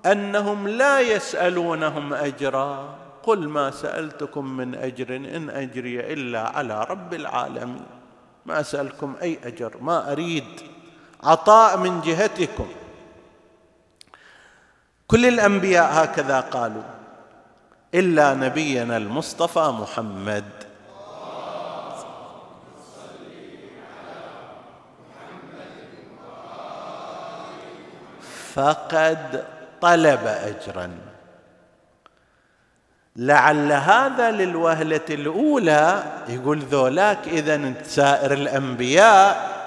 أنهم 0.07 0.69
لا 0.69 1.01
يسألونهم 1.01 2.15
أجرا. 2.15 2.95
قل 3.23 3.49
ما 3.49 3.71
سألتكم 3.71 4.57
من 4.57 4.75
أجر 4.75 5.17
إن 5.17 5.51
أجري 5.51 6.13
إلا 6.13 6.49
على 6.49 6.87
رب 6.91 7.15
العالمين. 7.15 7.87
ما 8.47 8.61
اسالكم 8.61 9.15
أي 9.23 9.39
أجر 9.45 9.77
ما 9.81 10.13
أريد. 10.13 10.78
عطاء 11.23 11.77
من 11.77 12.01
جهتكم. 12.01 12.69
كل 15.07 15.27
الأنبياء 15.27 16.05
هكذا 16.05 16.41
قالوا 16.41 16.83
إلا 17.95 18.35
نبينا 18.35 18.97
المصطفى 18.97 19.61
محمد. 19.61 20.45
فقد 28.55 29.45
طلب 29.81 30.27
اجرا. 30.27 30.99
لعل 33.17 33.73
هذا 33.73 34.31
للوهلة 34.31 35.01
الأولى 35.11 36.05
يقول 36.29 36.59
ذولاك 36.59 37.29
اذا 37.29 37.75
سائر 37.83 38.33
الأنبياء 38.33 39.58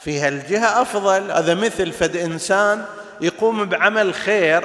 في 0.00 0.20
هالجهه 0.20 0.82
أفضل. 0.82 1.30
هذا 1.30 1.54
مثل 1.54 1.92
فد 1.92 2.16
إنسان 2.16 2.84
يقوم 3.20 3.64
بعمل 3.64 4.14
خير 4.14 4.64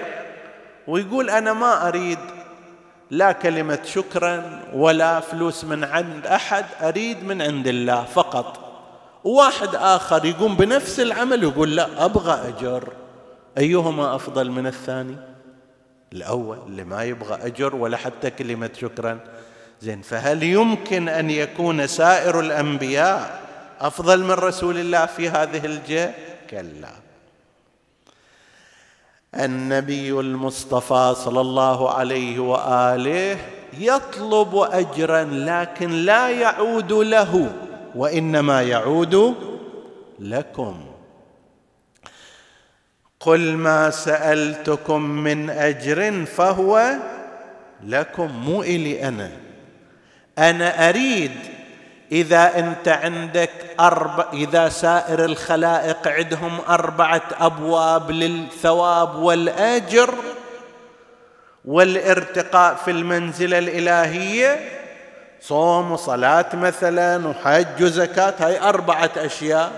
ويقول 0.88 1.30
أنا 1.30 1.54
ما 1.54 1.88
أريد 1.88 2.20
لا 3.12 3.32
كلمة 3.32 3.80
شكرا 3.86 4.60
ولا 4.74 5.20
فلوس 5.20 5.64
من 5.64 5.84
عند 5.84 6.28
أحد 6.28 6.66
أريد 6.82 7.24
من 7.24 7.42
عند 7.42 7.68
الله 7.68 8.04
فقط. 8.04 8.60
واحد 9.24 9.76
آخر 9.76 10.26
يقوم 10.26 10.56
بنفس 10.56 11.00
العمل 11.00 11.44
يقول 11.44 11.76
لا 11.76 12.06
أبغى 12.06 12.48
أجر. 12.48 12.90
أيهما 13.58 14.16
أفضل 14.16 14.52
من 14.52 14.68
الثاني؟ 14.68 15.16
الأول 16.14 16.58
اللي 16.68 16.84
ما 16.84 17.04
يبغى 17.04 17.48
أجر 17.48 17.76
ولا 17.76 17.98
حتى 17.98 18.30
كلمة 18.30 18.70
شكرا. 18.82 19.20
زين 19.82 20.02
فهل 20.02 20.44
يمكن 20.44 21.10
أن 21.10 21.30
يكون 21.30 21.88
سائر 21.88 22.40
الأنبياء 22.40 23.43
أفضل 23.80 24.24
من 24.24 24.32
رسول 24.32 24.78
الله 24.78 25.06
في 25.06 25.30
هذه 25.30 25.66
الجهة؟ 25.66 26.14
كلا. 26.50 26.90
النبي 29.36 30.12
المصطفى 30.12 31.14
صلى 31.18 31.42
الله 31.42 31.92
عليه 31.92 32.40
وآله 32.40 33.38
يطلب 33.78 34.56
اجرا 34.56 35.24
لكن 35.24 35.90
لا 35.90 36.30
يعود 36.30 36.94
له 36.94 37.54
وإنما 37.96 38.62
يعود 38.62 39.36
لكم. 40.20 40.86
قل 43.20 43.54
ما 43.54 43.90
سألتكم 43.90 45.02
من 45.02 45.50
أجر 45.50 46.26
فهو 46.26 46.94
لكم 47.84 48.32
مو 48.32 48.64
إلي 48.64 49.08
أنا. 49.08 49.32
أنا 50.38 50.90
أريد 50.90 51.32
إذا 52.14 52.60
أنت 52.60 52.88
عندك 52.88 53.50
أربع 53.80 54.26
إذا 54.34 54.70
سائر 54.70 55.26
الخلائق 55.26 56.08
عندهم 56.08 56.60
أربعة 56.70 57.22
أبواب 57.40 58.12
للثواب 58.12 59.16
والأجر 59.16 60.14
والارتقاء 61.66 62.76
في 62.76 62.92
المنزلة 62.92 63.58
الإلهية 63.58 64.60
صوم 65.42 65.92
وصلاه 65.92 66.46
مثلا 66.54 67.28
وحج 67.28 67.84
وزكاة 67.84 68.34
هاي 68.40 68.60
أربعة 68.60 69.12
أشياء 69.18 69.72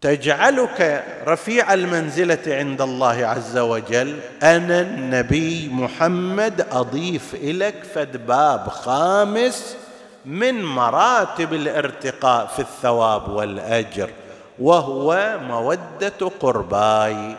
تجعلك 0.00 1.04
رفيع 1.26 1.74
المنزلة 1.74 2.42
عند 2.46 2.80
الله 2.80 3.26
عز 3.26 3.58
وجل. 3.58 4.20
أنا 4.42 4.80
النبي 4.80 5.68
محمد 5.72 6.66
أضيف 6.72 7.34
إليك 7.34 7.84
فد 7.94 8.26
باب 8.26 8.68
خامس 8.68 9.76
من 10.24 10.64
مراتب 10.64 11.52
الارتقاء 11.54 12.46
في 12.46 12.58
الثواب 12.58 13.28
والأجر 13.28 14.10
وهو 14.58 15.38
مودة 15.42 16.30
قرباي. 16.40 17.36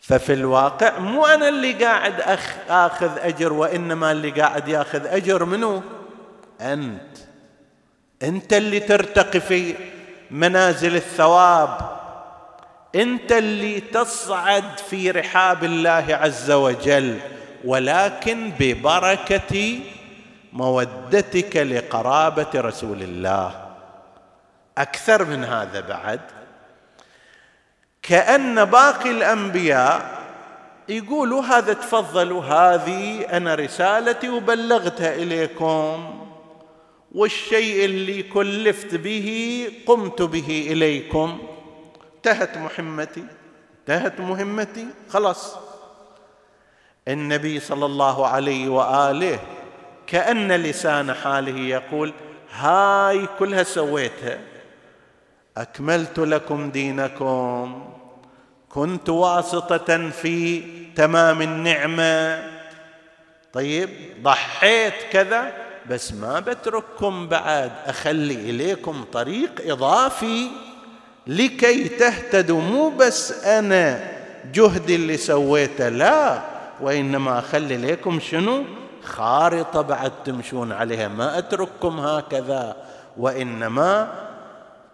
ففي 0.00 0.32
الواقع 0.32 0.98
مو 0.98 1.26
أنا 1.26 1.48
اللي 1.48 1.72
قاعد 1.72 2.20
أخ 2.20 2.54
آخذ 2.68 3.18
أجر 3.18 3.52
وإنما 3.52 4.12
اللي 4.12 4.30
قاعد 4.30 4.68
ياخذ 4.68 5.06
أجر 5.06 5.44
منو؟ 5.44 5.82
أنت. 6.60 7.18
أنت 8.22 8.52
اللي 8.52 8.80
ترتقي 8.80 9.40
في 9.40 9.74
منازل 10.30 10.96
الثواب. 10.96 12.00
أنت 12.94 13.32
اللي 13.32 13.80
تصعد 13.80 14.78
في 14.90 15.10
رحاب 15.10 15.64
الله 15.64 16.04
عز 16.10 16.50
وجل 16.50 17.18
ولكن 17.64 18.52
ببركة 18.58 19.80
مودتك 20.52 21.56
لقرابة 21.56 22.50
رسول 22.54 23.02
الله. 23.02 23.66
أكثر 24.78 25.24
من 25.24 25.44
هذا 25.44 25.80
بعد. 25.80 26.20
كأن 28.02 28.64
باقي 28.64 29.10
الأنبياء 29.10 30.20
يقولوا 30.88 31.42
هذا 31.42 31.72
تفضلوا 31.72 32.42
هذه 32.42 33.22
أنا 33.36 33.54
رسالتي 33.54 34.28
وبلغتها 34.28 35.14
إليكم 35.14 36.16
والشيء 37.14 37.84
اللي 37.84 38.22
كلفت 38.22 38.94
به 38.94 39.68
قمت 39.86 40.22
به 40.22 40.68
إليكم. 40.72 41.38
انتهت 42.16 42.56
مهمتي 42.58 43.24
انتهت 43.80 44.20
مهمتي 44.20 44.86
خلاص. 45.08 45.56
النبي 47.08 47.60
صلى 47.60 47.86
الله 47.86 48.26
عليه 48.26 48.68
وآله 48.68 49.38
كأن 50.10 50.52
لسان 50.52 51.14
حاله 51.14 51.58
يقول 51.60 52.12
هاي 52.52 53.28
كلها 53.38 53.62
سويتها. 53.62 54.38
أكملت 55.56 56.18
لكم 56.18 56.70
دينكم 56.70 57.84
كنت 58.68 59.08
واسطة 59.08 60.10
في 60.10 60.62
تمام 60.96 61.42
النعمة. 61.42 62.42
طيب 63.52 63.88
ضحيت 64.22 64.94
كذا 65.12 65.52
بس 65.90 66.12
ما 66.12 66.40
بترككم 66.40 67.28
بعد 67.28 67.72
أخلي 67.86 68.34
إليكم 68.34 69.04
طريق 69.12 69.70
إضافي 69.72 70.48
لكي 71.26 71.88
تهتدوا 71.88 72.60
مو 72.60 72.88
بس 72.88 73.44
أنا 73.44 74.10
جهدي 74.54 74.94
اللي 74.94 75.16
سويته 75.16 75.88
لا 75.88 76.42
وإنما 76.80 77.38
أخلي 77.38 77.76
لكم 77.76 78.20
شنو؟ 78.20 78.64
خارطة 79.04 79.80
بعد 79.80 80.12
تمشون 80.24 80.72
عليها 80.72 81.08
ما 81.08 81.38
أترككم 81.38 82.00
هكذا 82.00 82.76
وإنما 83.16 84.12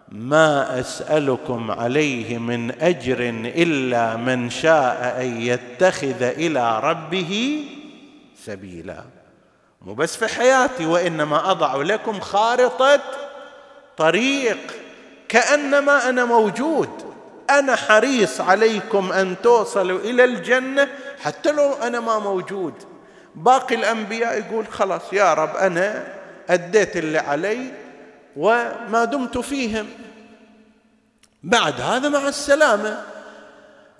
ما 0.09 0.81
أسألكم 0.81 1.71
عليه 1.71 2.39
من 2.39 2.83
أجر 2.83 3.19
إلا 3.45 4.17
من 4.17 4.51
شاء 4.51 5.17
أن 5.21 5.41
يتخذ 5.41 6.23
إلى 6.23 6.81
ربه 6.81 7.65
سبيلا. 8.45 9.05
مو 9.83 9.95
بس 9.95 10.17
في 10.17 10.27
حياتي 10.27 10.87
وإنما 10.87 11.51
أضع 11.51 11.77
لكم 11.77 12.21
خارطة 12.21 13.01
طريق. 13.97 14.59
كأنما 15.29 16.09
أنا 16.09 16.25
موجود 16.25 16.89
أنا 17.51 17.77
حريص 17.77 18.41
عليكم 18.41 19.13
أن 19.13 19.37
توصلوا 19.43 19.99
إلى 19.99 20.25
الجنة 20.25 20.89
حتى 21.23 21.53
لو 21.53 21.73
أنا 21.73 22.01
ما 22.01 22.19
موجود. 22.19 22.75
باقي 23.37 23.75
الأنبياء 23.75 24.39
يقول 24.39 24.67
خلاص 24.67 25.13
يا 25.13 25.35
رب 25.35 25.57
أنا 25.57 26.05
أديت 26.51 26.97
اللي 26.97 27.19
علي 27.19 27.73
وما 28.37 29.05
دمت 29.05 29.39
فيهم. 29.39 29.87
بعد 31.43 31.81
هذا 31.81 32.09
مع 32.09 32.29
السلامة. 32.29 33.03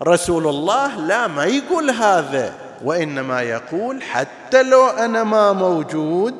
رسول 0.03 0.47
الله 0.47 0.97
لا 1.01 1.27
ما 1.27 1.45
يقول 1.45 1.91
هذا 1.91 2.55
وإنما 2.85 3.43
يقول 3.43 4.03
حتى 4.03 4.63
لو 4.63 4.87
أنا 4.87 5.25
ما 5.25 5.53
موجود 5.53 6.35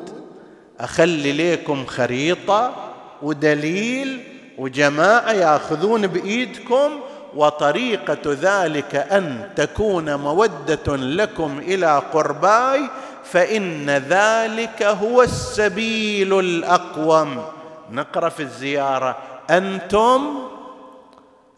أخلي 0.79 1.53
لكم 1.53 1.85
خريطة 1.85 2.75
ودليل 3.21 4.23
وجماعة 4.57 5.31
يأخذون 5.31 6.07
بإيدكم 6.07 6.99
وطريقة 7.35 8.19
ذلك 8.25 8.95
أن 8.95 9.49
تكون 9.55 10.15
مودة 10.15 10.95
لكم 10.95 11.59
إلى 11.59 12.01
قرباي 12.13 12.89
فإن 13.23 13.89
ذلك 13.89 14.83
هو 14.83 15.21
السبيل 15.21 16.39
الأقوم. 16.39 17.45
نقرأ 17.91 18.29
في 18.29 18.43
الزيارة. 18.43 19.17
أنتم 19.49 20.21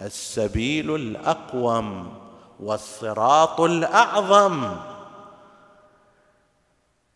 السبيل 0.02 0.96
الأقوم 0.96 2.14
والصراط 2.60 3.62
الأعظم. 3.62 4.76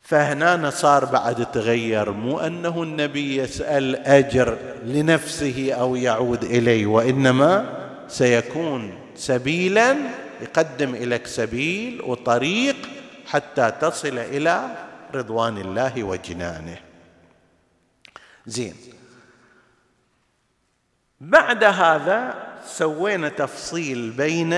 فهنا 0.01 0.69
صار 0.69 1.05
بعد 1.05 1.51
تغير 1.51 2.11
مو 2.11 2.39
أنه 2.39 2.83
النبي 2.83 3.37
يسأل 3.37 3.95
أجر 3.95 4.57
لنفسه 4.83 5.73
أو 5.73 5.95
يعود 5.95 6.43
إليه 6.43 6.85
وإنما 6.85 7.82
سيكون 8.07 8.99
سبيلا 9.15 9.95
يقدم 10.41 10.95
لك 10.95 11.27
سبيل 11.27 12.01
وطريق 12.01 12.75
حتى 13.27 13.71
تصل 13.81 14.17
إلى 14.17 14.67
رضوان 15.13 15.57
الله 15.57 16.03
وجنانه. 16.03 16.77
زين. 18.45 18.75
بعد 21.21 21.63
هذا 21.63 22.33
سوينا 22.67 23.29
تفصيل 23.29 24.09
بين 24.09 24.49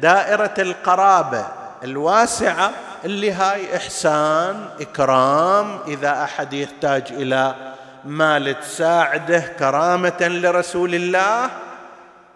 دائرة 0.00 0.54
القرابة 0.58 1.46
الواسعة 1.84 2.72
اللي 3.04 3.32
هاي 3.32 3.76
إحسان 3.76 4.68
إكرام. 4.80 5.78
إذا 5.88 6.24
أحد 6.24 6.52
يحتاج 6.52 7.04
إلى 7.10 7.74
مال 8.04 8.60
تساعده 8.60 9.40
كرامة 9.58 10.20
لرسول 10.20 10.94
الله 10.94 11.50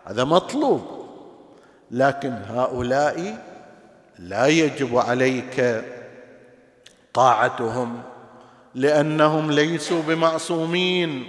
هذا 0.09 0.25
مطلوب. 0.25 1.07
لكن 1.91 2.33
هؤلاء 2.49 3.45
لا 4.19 4.47
يجب 4.47 4.99
عليك 4.99 5.85
طاعتهم 7.15 8.03
لأنهم 8.75 9.51
ليسوا 9.51 10.03
بمعصومين. 10.03 11.29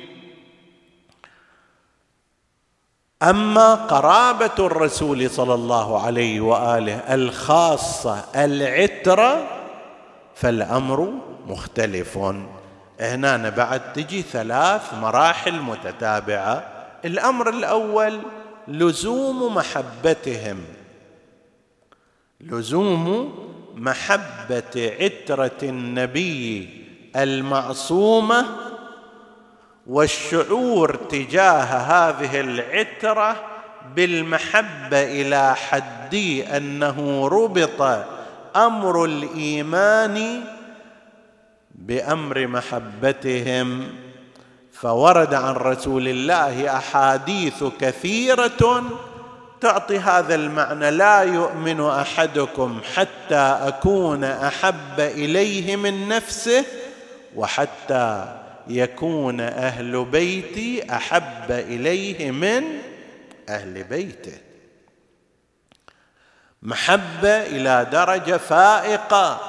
أما 3.23 3.75
قرابة 3.75 4.65
الرسول 4.65 5.29
صلى 5.29 5.53
الله 5.53 6.05
عليه 6.05 6.41
وآله 6.41 6.95
الخاصة 7.15 8.25
العترة 8.35 9.47
فالأمر 10.35 11.13
مختلف. 11.47 12.17
هنا 12.99 13.49
بعد 13.49 13.93
تجي 13.93 14.21
ثلاث 14.21 14.93
مراحل 14.93 15.61
متتابعة. 15.61 16.63
الأمر 17.05 17.49
الأول 17.49 18.19
لزوم 18.69 19.55
محبتهم. 19.55 20.58
لزوم 22.41 23.36
محبة 23.75 24.93
عترة 25.01 25.58
النبي 25.63 26.69
المعصومة 27.15 28.45
والشعور 29.88 30.95
تجاه 30.95 31.63
هذه 31.63 32.39
العترة 32.39 33.36
بالمحبة 33.95 35.03
إلى 35.03 35.55
حد 35.55 36.15
أنه 36.55 37.27
ربط 37.27 38.05
أمر 38.55 39.05
الإيمان 39.05 40.43
بأمر 41.75 42.47
محبتهم. 42.47 43.88
فورد 44.81 45.33
عن 45.33 45.53
رسول 45.53 46.07
الله 46.07 46.77
أحاديث 46.77 47.63
كثيرة 47.79 48.83
تعطي 49.61 49.99
هذا 49.99 50.35
المعنى 50.35 50.91
لا 50.91 51.21
يؤمن 51.21 51.81
أحدكم 51.81 52.81
حتى 52.95 53.59
أكون 53.67 54.23
أحب 54.23 54.99
إليه 54.99 55.75
من 55.75 56.07
نفسه 56.07 56.65
وحتى 57.35 58.35
يكون 58.67 59.41
أهل 59.41 60.05
بيتي 60.05 60.93
أحب 60.93 61.51
إليه 61.51 62.31
من 62.31 62.63
أهل 63.49 63.83
بيته. 63.83 64.37
محبة 66.63 67.41
إلى 67.41 67.87
درجة 67.91 68.37
فائقة. 68.37 69.48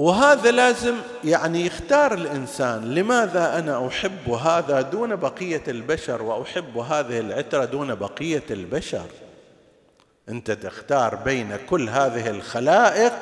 وهذا 0.00 0.50
لازم 0.50 0.94
يعني 1.24 1.66
يختار 1.66 2.14
الإنسان 2.14 2.94
لماذا 2.94 3.58
أنا 3.58 3.88
أحب 3.88 4.30
هذا 4.30 4.80
دون 4.80 5.16
بقية 5.16 5.62
البشر 5.68 6.22
وأحب 6.22 6.78
هذه 6.78 7.20
العترة 7.20 7.64
دون 7.64 7.94
بقية 7.94 8.42
البشر؟ 8.50 9.06
أنت 10.28 10.50
تختار 10.50 11.14
بين 11.14 11.56
كل 11.70 11.88
هذه 11.88 12.30
الخلائق. 12.30 13.12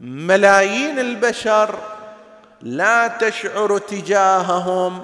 ملايين 0.00 0.98
البشر 0.98 1.78
لا 2.62 3.08
تشعر 3.08 3.78
تجاههم 3.78 5.00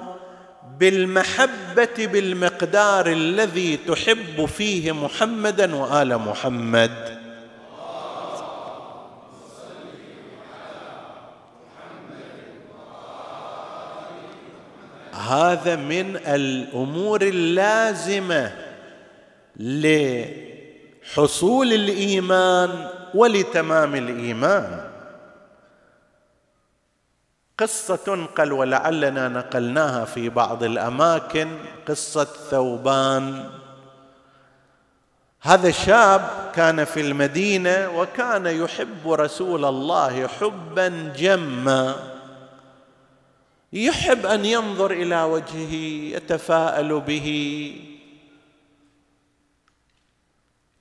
بالمحبة 0.79 1.95
بالمقدار 1.97 3.07
الذي 3.07 3.77
تحب 3.77 4.45
فيه 4.45 4.91
محمدا 4.91 5.75
وآل 5.75 6.17
محمد. 6.17 7.14
هذا 15.29 15.75
من 15.75 16.17
الأمور 16.17 17.21
اللازمة 17.21 18.51
لحصول 21.05 21.73
الإيمان 21.73 22.87
ولتمام 23.13 23.95
الإيمان. 23.95 24.81
قصة 27.57 27.95
تنقل 27.95 28.51
ولعلنا 28.53 29.27
نقلناها 29.27 30.05
في 30.05 30.29
بعض 30.29 30.63
الأماكن 30.63 31.49
قصة 31.87 32.23
ثوبان. 32.23 33.49
هذا 35.41 35.71
شاب 35.71 36.51
كان 36.55 36.83
في 36.83 37.01
المدينة 37.01 37.89
وكان 37.89 38.45
يحب 38.45 39.11
رسول 39.11 39.65
الله 39.65 40.27
حبا 40.27 41.13
جما. 41.15 42.14
يحب 43.75 44.25
أن 44.25 44.45
ينظر 44.45 44.91
إلى 44.91 45.23
وجهه 45.23 45.73
يتفاءل 46.15 46.99
به. 46.99 47.27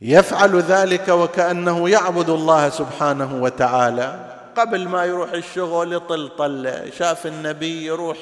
يفعل 0.00 0.57
ذلك 0.57 1.09
وكأنه 1.09 1.88
يعبد 1.88 2.30
الله 2.30 2.70
سبحانه 2.70 3.42
وتعالى. 3.42 4.37
قبل 4.57 4.88
ما 4.88 5.04
يروح 5.04 5.33
الشغل 5.33 5.92
يطل 5.92 6.28
طل 6.38 6.92
شاف 6.98 7.26
النبي 7.26 7.87
يروح 7.87 8.18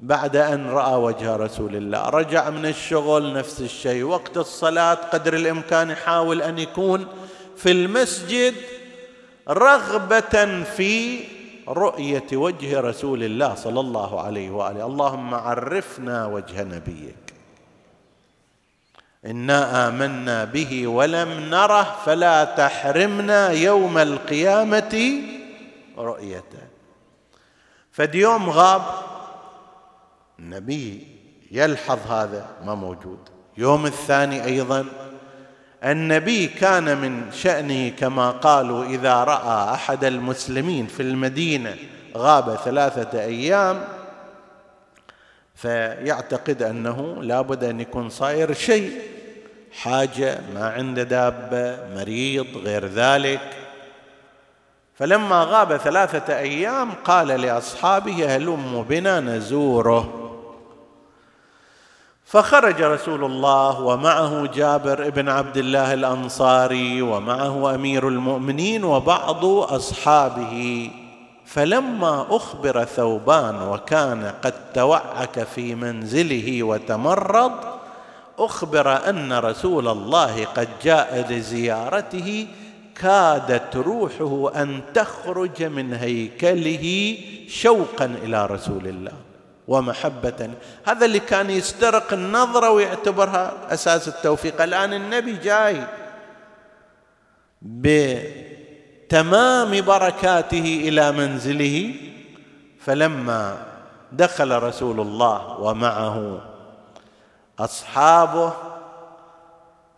بعد 0.00 0.36
أن 0.36 0.70
رأى 0.70 0.94
وجه 0.94 1.36
رسول 1.36 1.76
الله. 1.76 2.08
رجع 2.08 2.50
من 2.50 2.66
الشغل 2.66 3.32
نفس 3.32 3.60
الشيء. 3.60 4.02
وقت 4.02 4.36
الصلاة 4.36 4.94
قدر 4.94 5.34
الإمكان 5.34 5.90
يحاول 5.90 6.42
أن 6.42 6.58
يكون 6.58 7.06
في 7.56 7.70
المسجد 7.70 8.54
رغبة 9.48 10.64
في 10.64 11.24
رؤية 11.68 12.26
وجه 12.32 12.80
رسول 12.80 13.22
الله 13.22 13.54
صلى 13.54 13.80
الله 13.80 14.20
عليه 14.20 14.50
وآله. 14.50 14.86
اللهم 14.86 15.34
عرفنا 15.34 16.26
وجه 16.26 16.62
نبيك. 16.64 17.34
إنا 19.26 19.88
آمنا 19.88 20.44
به 20.44 20.86
ولم 20.86 21.50
نره 21.50 21.96
فلا 22.06 22.44
تحرمنا 22.44 23.50
يوم 23.50 23.98
القيامة 23.98 25.22
رؤيته. 25.98 26.64
فد 27.92 28.14
يوم 28.14 28.50
غاب 28.50 28.82
النبي 30.38 31.06
يلحظ 31.50 31.98
هذا 32.12 32.46
ما 32.64 32.74
موجود. 32.74 33.18
يوم 33.56 33.86
الثاني 33.86 34.44
أيضا 34.44 34.84
النبي 35.84 36.46
كان 36.46 36.98
من 36.98 37.32
شأنه 37.32 37.88
كما 37.88 38.30
قالوا 38.30 38.84
إذا 38.84 39.24
رأى 39.24 39.74
أحد 39.74 40.04
المسلمين 40.04 40.86
في 40.86 41.02
المدينة 41.02 41.76
غاب 42.16 42.56
ثلاثة 42.64 43.20
أيام 43.20 43.84
فيعتقد 45.54 46.62
أنه 46.62 47.22
لابد 47.22 47.64
أن 47.64 47.80
يكون 47.80 48.08
صاير 48.08 48.52
شيء 48.52 49.00
حاجة 49.72 50.38
ما 50.54 50.68
عنده 50.68 51.02
دابة 51.02 51.78
مريض 51.94 52.46
غير 52.56 52.86
ذلك. 52.86 53.56
فلما 54.94 55.44
غاب 55.44 55.76
ثلاثة 55.76 56.38
أيام 56.38 56.92
قال 57.04 57.28
لأصحابه 57.28 58.36
هلموا 58.36 58.82
بنا 58.82 59.20
نزوره. 59.20 60.21
فخرج 62.32 62.82
رسول 62.82 63.24
الله 63.24 63.80
ومعه 63.80 64.46
جابر 64.46 65.10
بن 65.10 65.28
عبد 65.28 65.56
الله 65.56 65.94
الأنصاري 65.94 67.02
ومعه 67.02 67.74
أمير 67.74 68.08
المؤمنين 68.08 68.84
وبعض 68.84 69.44
أصحابه. 69.44 70.90
فلما 71.44 72.26
أخبر 72.30 72.84
ثوبان 72.84 73.62
وكان 73.68 74.32
قد 74.44 74.54
توعك 74.74 75.42
في 75.54 75.74
منزله 75.74 76.62
وتمرض 76.62 77.52
أخبر 78.38 79.08
أن 79.08 79.32
رسول 79.32 79.88
الله 79.88 80.44
قد 80.44 80.68
جاء 80.84 81.26
لزيارته 81.30 82.46
كادت 83.00 83.76
روحه 83.76 84.62
أن 84.62 84.80
تخرج 84.94 85.62
من 85.62 85.94
هيكله 85.94 87.16
شوقا 87.48 88.04
إلى 88.04 88.46
رسول 88.46 88.86
الله. 88.88 89.31
ومحبة. 89.68 90.50
هذا 90.84 91.06
اللي 91.06 91.20
كان 91.20 91.50
يسترق 91.50 92.12
النظرة 92.12 92.70
ويعتبرها 92.70 93.52
أساس 93.70 94.08
التوفيق. 94.08 94.62
الآن 94.62 94.92
النبي 94.92 95.36
جاي 95.36 95.86
بتمام 97.62 99.80
بركاته 99.80 100.82
إلى 100.88 101.12
منزله 101.12 101.94
فلما 102.80 103.56
دخل 104.12 104.62
رسول 104.62 105.00
الله 105.00 105.60
ومعه 105.60 106.40
أصحابه 107.58 108.52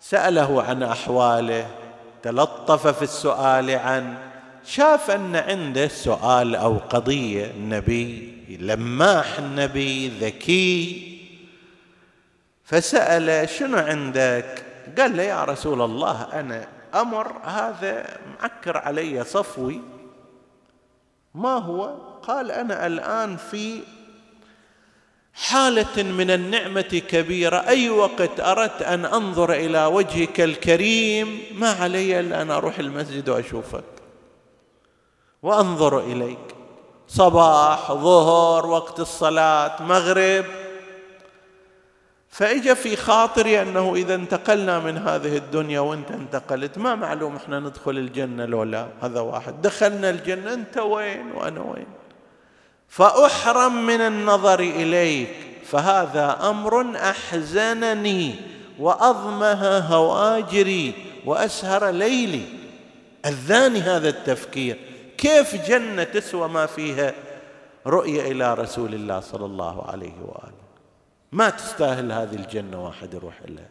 سأله 0.01 0.63
عن 0.63 0.83
أحواله 0.83 1.67
تلطف 2.23 2.87
في 2.87 3.03
السؤال 3.03 3.71
عن 3.71 4.15
شاف 4.67 5.11
أن 5.11 5.37
عنده 5.37 5.89
سؤال 5.89 6.57
أو 6.57 6.77
قضية 6.77 7.47
النبي 7.47 8.35
لماح 8.61 9.39
النبي 9.39 10.09
ذكي. 10.09 11.11
فسأل 12.65 13.49
شنو 13.49 13.79
عندك؟ 13.79 14.65
قال 14.99 15.17
له 15.17 15.23
يا 15.23 15.45
رسول 15.45 15.83
الله 15.83 16.29
أنا 16.33 16.69
أمر 16.95 17.33
هذا 17.45 18.19
معكر 18.41 18.77
علي 18.77 19.25
صفوي. 19.25 19.81
ما 21.35 21.59
هو؟ 21.59 21.97
قال 22.23 22.51
أنا 22.51 22.87
الآن 22.87 23.37
في 23.37 23.81
حالة 25.35 26.03
من 26.03 26.31
النعمة 26.31 27.03
كبيرة. 27.09 27.57
أي 27.57 27.91
وقت 27.91 28.41
أردت 28.41 28.83
أن 28.83 29.05
أنظر 29.05 29.53
إلى 29.53 29.87
وجهك 29.87 30.41
الكريم 30.41 31.41
ما 31.55 31.71
علي 31.71 32.21
إلا 32.21 32.43
أن 32.43 32.51
أروح 32.51 32.79
المسجد 32.79 33.29
وأشوفك. 33.29 33.94
وأنظر 35.45 36.01
إليك. 36.01 36.39
صباح 37.09 37.93
ظهر 37.93 38.67
وقت 38.67 39.01
الصلاة 39.01 39.83
مغرب. 39.83 40.45
فإجا 42.29 42.75
في 42.75 42.97
خاطري 42.97 43.63
أنه 43.63 43.95
إذا 43.95 44.15
انتقلنا 44.15 44.79
من 44.79 44.99
هذه 44.99 45.37
الدنيا 45.37 45.81
وأنت 45.81 46.11
انتقلت 46.11 46.79
ما 46.79 46.95
معلوم 46.95 47.37
إحنا 47.37 47.61
ندخل 47.61 47.91
الجنة 47.91 48.45
لو 48.45 48.63
لا. 48.63 48.89
هذا 49.03 49.21
واحد. 49.21 49.63
دخلنا 49.63 50.11
الجنة 50.11 50.55
أنت 50.55 50.79
وين 50.79 51.33
وأنا 51.33 51.61
وين؟ 51.61 51.87
فأحرم 52.89 53.87
من 53.87 54.01
النظر 54.01 54.61
إليك. 54.61 55.37
فهذا 55.65 56.39
أمر 56.51 56.97
أحزنني 56.97 58.35
وأضمه 58.79 59.79
هواجري 59.79 60.95
وأسهر 61.27 61.91
ليلي. 61.91 62.45
أذاني 63.27 63.81
هذا 63.81 64.09
التفكير. 64.09 64.94
كيف 65.19 65.69
جنة 65.69 66.05
تسوى 66.05 66.49
ما 66.49 66.67
فيها 66.67 67.15
رؤية 67.87 68.33
إلى 68.33 68.55
رسول 68.55 68.95
الله 68.95 69.21
صلى 69.21 69.45
الله 69.45 69.85
عليه 69.87 70.21
وآله؟ 70.23 70.65
ما 71.33 71.51
تستاهل 71.51 72.13
هذه 72.13 72.35
الجنة 72.35 72.85
واحد 72.85 73.15
يروح 73.15 73.43
لها 73.49 73.69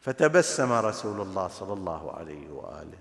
فتبسم 0.00 0.72
رسول 0.72 1.20
الله 1.20 1.48
صلى 1.48 1.72
الله 1.72 2.12
عليه 2.12 2.48
وآله. 2.50 2.98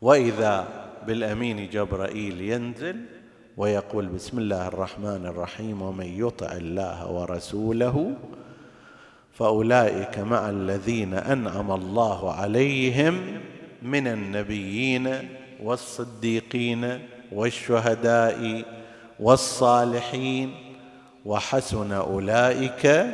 وإذا 0.00 0.68
بالأمين 1.06 1.70
جبرائيل 1.70 2.40
ينزل 2.40 3.04
ويقول 3.56 4.06
بسم 4.06 4.38
الله 4.38 4.68
الرحمن 4.68 5.26
الرحيم 5.26 5.82
ومن 5.82 6.06
يطع 6.06 6.52
الله 6.52 7.10
ورسوله 7.10 8.14
فأولئك 9.32 10.18
مع 10.18 10.50
الذين 10.50 11.14
أنعم 11.14 11.72
الله 11.72 12.32
عليهم 12.32 13.40
من 13.82 14.06
النبيين 14.06 15.28
والصديقين 15.62 17.08
والشهداء 17.32 18.64
والصالحين 19.20 20.54
وحسن 21.24 21.92
أولئك 21.92 23.06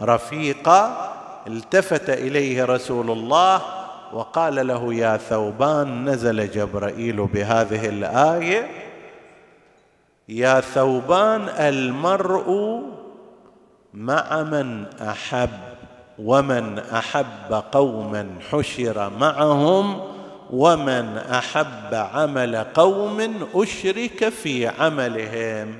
رفيقا. 0.00 1.12
التفت 1.46 2.10
إليه 2.10 2.64
رسول 2.64 3.10
الله 3.10 3.62
وقال 4.12 4.66
له 4.66 4.94
يا 4.94 5.16
ثوبان 5.16 6.08
نزل 6.08 6.50
جبرائيل 6.50 7.26
بهذه 7.26 7.88
الآية 7.88 8.68
يا 10.28 10.60
ثوبان 10.60 11.48
المرء 11.48 12.80
مع 13.94 14.42
من 14.42 14.86
أحب 14.86 15.50
ومن 16.18 16.78
أحب 16.78 17.62
قوما 17.72 18.28
حشر 18.50 19.10
معهم 19.10 20.00
ومن 20.50 21.18
أحب 21.18 21.94
عمل 21.94 22.56
قوم 22.56 23.34
أشرك 23.54 24.28
في 24.28 24.68
عملهم. 24.68 25.78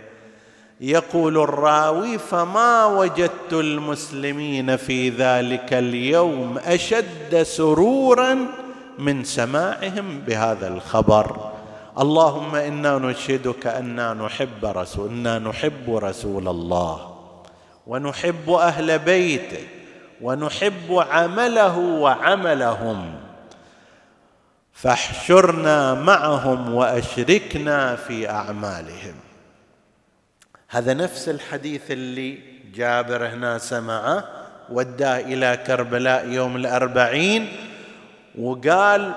يقول 0.81 1.38
الراوي 1.38 2.18
فما 2.18 2.85
وجدت 2.85 3.53
المسلمين 3.53 4.77
في 4.77 5.09
ذلك 5.09 5.72
اليوم 5.72 6.59
أشد 6.59 7.42
سرورا 7.42 8.38
من 8.99 9.25
سماعهم 9.25 10.20
بهذا 10.20 10.68
الخبر. 10.68 11.51
اللهم 11.99 12.55
إنا 12.55 12.99
نشهدك 12.99 13.66
أنا 13.66 14.14
نحب 14.14 14.64
رسول 14.64 15.09
إنا 15.09 15.38
نحب 15.38 15.96
رسول 15.96 16.49
الله 16.49 17.14
ونحب 17.87 18.51
أهل 18.51 18.99
بيته 18.99 19.76
ونحب 20.22 21.05
عمله 21.11 21.79
وعملهم. 21.79 23.14
فاحشرنا 24.72 25.94
معهم 25.94 26.74
وأشركنا 26.74 27.96
في 27.96 28.31
أعمالهم. 28.31 29.14
هذا 30.68 30.94
نفس 30.94 31.29
الحديث 31.29 31.90
اللي 31.90 32.38
جابر 32.74 33.26
هنا 33.26 33.59
سمعه 33.59 34.24
وداه 34.70 35.20
إلى 35.20 35.59
كربلاء 35.66 36.29
يوم 36.29 36.57
الأربعين 36.57 37.48
وقال 38.38 39.12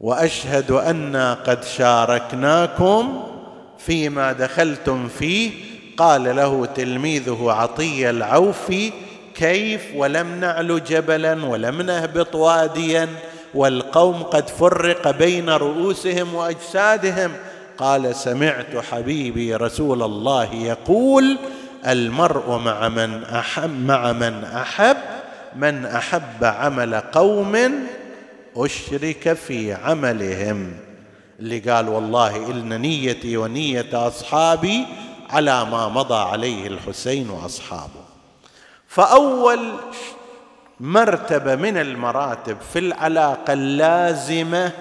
وأشهد 0.00 0.70
أنا 0.70 1.34
قد 1.34 1.64
شاركناكم 1.64 3.24
فيما 3.78 4.32
دخلتم 4.32 5.08
فيه. 5.08 5.76
قال 5.96 6.36
له 6.36 6.66
تلميذه 6.66 7.46
عطية 7.50 8.10
العوفي 8.10 8.92
كيف 9.36 9.82
ولم 9.94 10.40
نعل 10.40 10.84
جبلا 10.84 11.44
ولم 11.44 11.82
نهبط 11.82 12.34
واديا 12.34 13.08
والقوم 13.54 14.22
قد 14.22 14.48
فرق 14.48 15.10
بين 15.10 15.50
رؤوسهم 15.50 16.34
وأجسادهم. 16.34 17.32
قال 17.78 18.16
سمعت 18.16 18.76
حبيبي 18.90 19.54
رسول 19.54 20.02
الله 20.02 20.54
يقول 20.54 21.38
المرء 21.86 22.58
مع 22.58 22.88
من 22.88 23.24
أحب 23.24 23.80
مع 23.86 24.12
من 24.12 24.44
أحب 24.44 24.96
من 25.56 25.86
أحب 25.86 26.44
عمل 26.44 26.94
قوم 26.94 27.56
أشرك 28.56 29.32
في 29.32 29.72
عملهم. 29.72 30.72
اللي 31.40 31.58
قال 31.58 31.88
والله 31.88 32.50
ان 32.50 32.80
نيتي 32.80 33.36
ونية 33.36 34.06
أصحابي 34.08 34.86
على 35.30 35.64
ما 35.64 35.88
مضى 35.88 36.14
عليه 36.14 36.66
الحسين 36.66 37.30
وأصحابه. 37.30 38.05
فأول 38.88 39.72
مرتبة 40.80 41.56
من 41.56 41.76
المراتب 41.76 42.56
في 42.72 42.78
العلاقة 42.78 43.52
اللازمة 43.52 44.72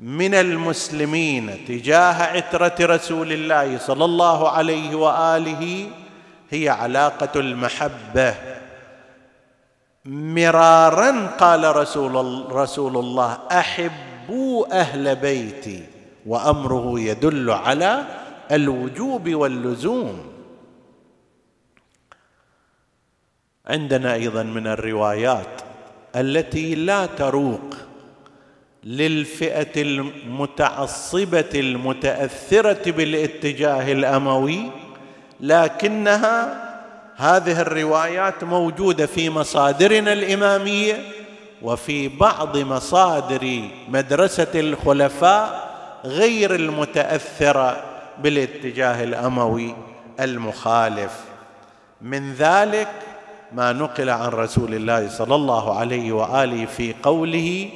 من 0.00 0.34
المسلمين 0.34 1.64
تجاه 1.68 2.22
عترة 2.22 2.74
رسول 2.80 3.32
الله 3.32 3.78
صلى 3.78 4.04
الله 4.04 4.50
عليه 4.50 4.94
وآله 4.94 5.90
هي 6.50 6.68
علاقة 6.68 7.40
المحبة. 7.40 8.34
مرارا 10.04 11.26
قال 11.26 11.76
رسول 11.76 12.46
رسول 12.52 12.96
الله 12.96 13.38
أحبوا 13.52 14.80
أهل 14.80 15.16
بيتي 15.16 15.86
وأمره 16.26 17.00
يدل 17.00 17.50
على 17.50 18.04
الوجوب 18.52 19.34
واللزوم. 19.34 20.35
عندنا 23.68 24.14
أيضا 24.14 24.42
من 24.42 24.66
الروايات 24.66 25.60
التي 26.16 26.74
لا 26.74 27.06
تروق 27.06 27.76
للفئة 28.84 29.82
المتعصبة 29.82 31.50
المتأثرة 31.54 32.90
بالاتجاه 32.90 33.92
الأموي 33.92 34.70
لكنها 35.40 36.62
هذه 37.16 37.60
الروايات 37.60 38.44
موجودة 38.44 39.06
في 39.06 39.30
مصادرنا 39.30 40.12
الإمامية 40.12 40.94
وفي 41.62 42.08
بعض 42.08 42.56
مصادر 42.56 43.60
مدرسة 43.88 44.50
الخلفاء 44.54 45.70
غير 46.04 46.54
المتأثرة 46.54 47.84
بالاتجاه 48.22 49.04
الأموي 49.04 49.74
المخالف. 50.20 51.12
من 52.00 52.32
ذلك 52.32 52.88
ما 53.56 53.72
نقل 53.72 54.10
عن 54.10 54.28
رسول 54.28 54.74
الله 54.74 55.08
صلى 55.08 55.34
الله 55.34 55.78
عليه 55.78 56.12
وآله 56.12 56.66
في 56.66 56.94
قوله 57.02 57.68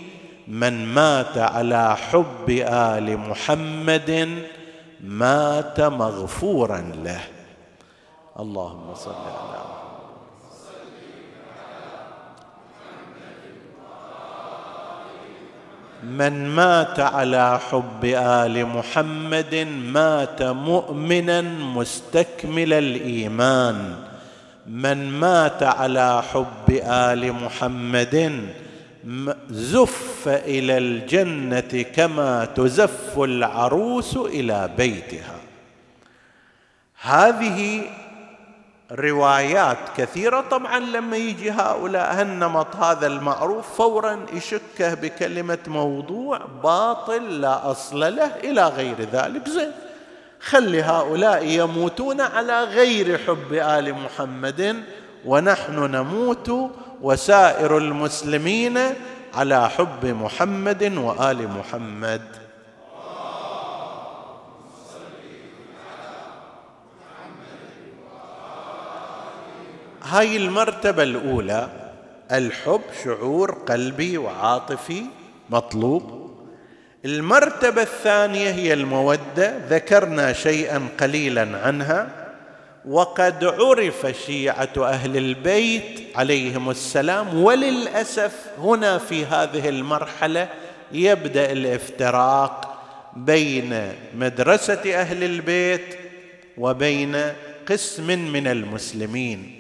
من 0.48 0.86
مات 0.86 1.38
على 1.38 1.96
حب 1.96 2.50
آل 2.68 3.16
محمد 3.18 4.28
مات 5.00 5.80
مغفورا 5.80 6.92
له 7.04 7.20
اللهم 8.40 8.94
صل 8.94 9.10
على 9.10 9.60
من 16.02 16.48
مات 16.48 17.00
على 17.00 17.58
حب 17.70 18.04
آل 18.04 18.66
محمد 18.66 19.54
مات 19.84 20.42
مؤمنا 20.42 21.40
مستكمل 21.40 22.72
الإيمان. 22.72 24.09
من 24.66 25.10
مات 25.10 25.62
على 25.62 26.22
حب 26.22 26.80
آل 26.84 27.32
محمد 27.32 28.48
زف 29.50 30.28
إلى 30.28 30.78
الجنة 30.78 31.82
كما 31.82 32.44
تزف 32.44 33.18
العروس 33.18 34.16
إلى 34.16 34.70
بيتها. 34.76 35.36
هذه 37.02 37.82
روايات 38.92 39.78
كثيرة. 39.96 40.40
طبعا 40.40 40.78
لما 40.78 41.16
يجي 41.16 41.50
هؤلاء 41.50 42.20
هالنمط 42.20 42.76
هذا 42.76 43.06
المعروف 43.06 43.76
فورا 43.76 44.26
يشكه 44.32 44.94
بكلمة 44.94 45.58
موضوع 45.66 46.40
باطل 46.62 47.40
لا 47.40 47.70
أصل 47.70 48.00
له 48.00 48.36
إلى 48.36 48.68
غير 48.68 48.96
ذلك. 49.12 49.48
زين. 49.48 49.89
خلي 50.40 50.82
هؤلاء 50.82 51.44
يموتون 51.44 52.20
على 52.20 52.64
غير 52.64 53.18
حب 53.18 53.52
آل 53.52 53.94
محمد 53.94 54.82
ونحن 55.24 55.78
نموت 55.78 56.52
وسائر 57.02 57.78
المسلمين 57.78 58.78
على 59.34 59.70
حب 59.70 60.06
محمد 60.06 60.96
وآل 60.96 61.48
محمد. 61.48 62.22
هاي 70.02 70.36
المرتبة 70.36 71.02
الأولى 71.02 71.68
الحب 72.32 72.80
شعور 73.04 73.50
قلبي 73.50 74.18
وعاطفي 74.18 75.04
مطلوب. 75.50 76.19
المرتبة 77.04 77.82
الثانية 77.82 78.50
هي 78.50 78.72
المودة. 78.72 79.58
ذكرنا 79.68 80.32
شيئا 80.32 80.88
قليلا 81.00 81.58
عنها. 81.58 82.08
وقد 82.84 83.44
عرف 83.44 84.06
شيعة 84.26 84.72
أهل 84.78 85.16
البيت 85.16 86.16
عليهم 86.16 86.70
السلام. 86.70 87.42
وللأسف 87.42 88.32
هنا 88.58 88.98
في 88.98 89.24
هذه 89.24 89.68
المرحلة 89.68 90.48
يبدأ 90.92 91.52
الافتراق 91.52 92.82
بين 93.16 93.92
مدرسة 94.14 95.00
أهل 95.00 95.24
البيت 95.24 95.96
وبين 96.58 97.32
قسم 97.68 98.32
من 98.32 98.46
المسلمين. 98.46 99.59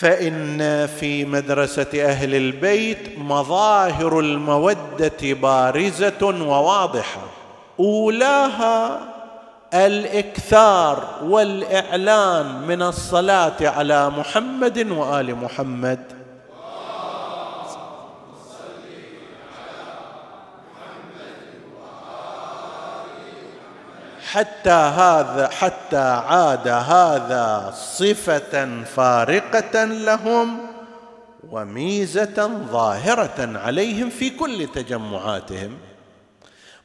فإن 0.00 0.86
في 0.86 1.24
مدرسة 1.24 1.86
أهل 1.94 2.34
البيت 2.34 3.18
مظاهر 3.18 4.20
المودة 4.20 5.12
بارزة 5.22 6.22
وواضحة. 6.22 7.20
أولاها 7.80 9.00
الإكثار 9.74 11.04
والإعلان 11.24 12.66
من 12.66 12.82
الصلاة 12.82 13.56
على 13.60 14.10
محمد 14.10 14.90
وآل 14.90 15.34
محمد. 15.34 16.19
حتى 24.32 24.70
هذا 24.70 25.48
حتى 25.48 26.22
عاد 26.26 26.68
هذا 26.68 27.74
صفة 27.76 28.84
فارقة 28.84 29.84
لهم 29.84 30.58
وميزة 31.50 32.50
ظاهرة 32.70 33.58
عليهم 33.58 34.10
في 34.10 34.30
كل 34.30 34.68
تجمعاتهم. 34.74 35.78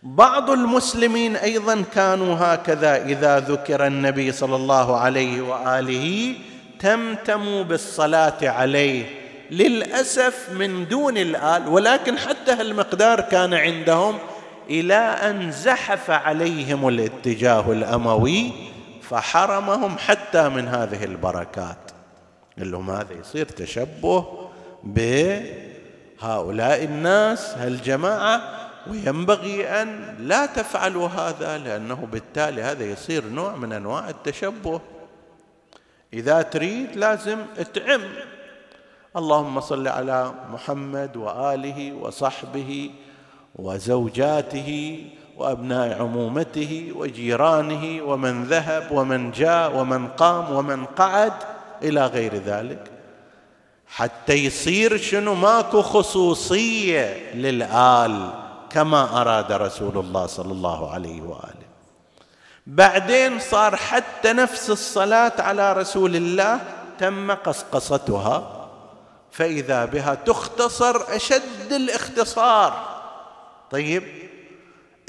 بعض 0.03 0.49
المسلمين 0.49 1.35
أيضا 1.35 1.83
كانوا 1.95 2.35
هكذا 2.39 3.05
إذا 3.05 3.39
ذكر 3.39 3.87
النبي 3.87 4.31
صلى 4.31 4.55
الله 4.55 4.97
عليه 4.97 5.41
وآله 5.41 6.35
تمتموا 6.79 7.63
بالصلاة 7.63 8.49
عليه. 8.49 9.05
للأسف 9.51 10.49
من 10.51 10.87
دون 10.87 11.17
الآل 11.17 11.67
ولكن 11.67 12.17
حتى 12.17 12.51
هالمقدار 12.51 13.21
كان 13.21 13.53
عندهم 13.53 14.17
إلى 14.69 14.95
أن 14.95 15.51
زحف 15.51 16.11
عليهم 16.11 16.87
الاتجاه 16.87 17.71
الأموي 17.71 18.51
فحرمهم 19.01 19.97
حتى 19.97 20.49
من 20.49 20.67
هذه 20.67 21.03
البركات. 21.03 21.91
قال 22.59 22.71
لهم 22.71 22.91
هذا 22.91 23.13
يصير 23.13 23.45
تشبه 23.45 24.49
بهؤلاء 24.83 26.83
الناس 26.83 27.57
هالجماعة 27.57 28.41
وينبغي 28.87 29.67
أن 29.67 30.15
لا 30.19 30.45
تفعلوا 30.45 31.07
هذا 31.07 31.57
لأنه 31.57 32.07
بالتالي 32.11 32.61
هذا 32.61 32.83
يصير 32.83 33.25
نوع 33.25 33.55
من 33.55 33.73
أنواع 33.73 34.09
التشبه. 34.09 34.81
إذا 36.13 36.41
تريد 36.41 36.95
لازم 36.95 37.37
تعم 37.73 38.01
اللهم 39.15 39.59
صل 39.59 39.87
على 39.87 40.33
محمد 40.51 41.17
وآله 41.17 41.93
وصحبه 41.93 42.91
وزوجاته 43.55 45.05
وأبناء 45.37 46.01
عمومته 46.01 46.91
وجيرانه 46.95 48.03
ومن 48.03 48.43
ذهب 48.43 48.91
ومن 48.91 49.31
جاء 49.31 49.75
ومن 49.75 50.07
قام 50.07 50.55
ومن 50.55 50.85
قعد 50.85 51.33
إلى 51.83 52.05
غير 52.05 52.35
ذلك. 52.35 52.91
حتى 53.87 54.33
يصير 54.33 54.97
شنو؟ 54.97 55.35
ماكو 55.35 55.81
خصوصية 55.81 57.31
للآل 57.33 58.29
كما 58.69 59.21
أراد 59.21 59.51
رسول 59.51 59.97
الله 59.97 60.25
صلى 60.25 60.51
الله 60.51 60.91
عليه 60.91 61.21
وآله. 61.21 61.65
بعدين 62.67 63.39
صار 63.39 63.75
حتى 63.75 64.33
نفس 64.33 64.69
الصلاة 64.69 65.33
على 65.39 65.73
رسول 65.73 66.15
الله 66.15 66.59
تم 66.99 67.31
قصقصتها 67.31 68.67
فإذا 69.31 69.85
بها 69.85 70.15
تختصر 70.15 71.15
أشد 71.15 71.71
الاختصار. 71.71 72.94
طيب. 73.71 74.03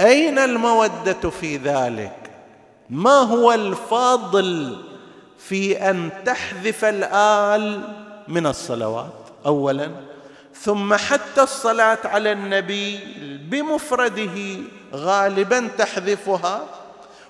أين 0.01 0.39
المودة 0.39 1.31
في 1.41 1.57
ذلك؟ 1.57 2.17
ما 2.91 3.19
هو 3.21 3.53
الفاضل 3.53 4.79
في 5.39 5.91
أن 5.91 6.11
تحذف 6.25 6.85
الآل 6.85 7.81
من 8.29 8.47
الصلوات؟ 8.47 9.13
اولا. 9.47 9.91
ثم 10.55 10.95
حتى 10.95 11.43
الصلاة 11.43 11.99
على 12.05 12.33
النبي 12.33 13.01
بمفرده 13.51 14.57
غالبا 14.95 15.69
تحذفها. 15.79 16.67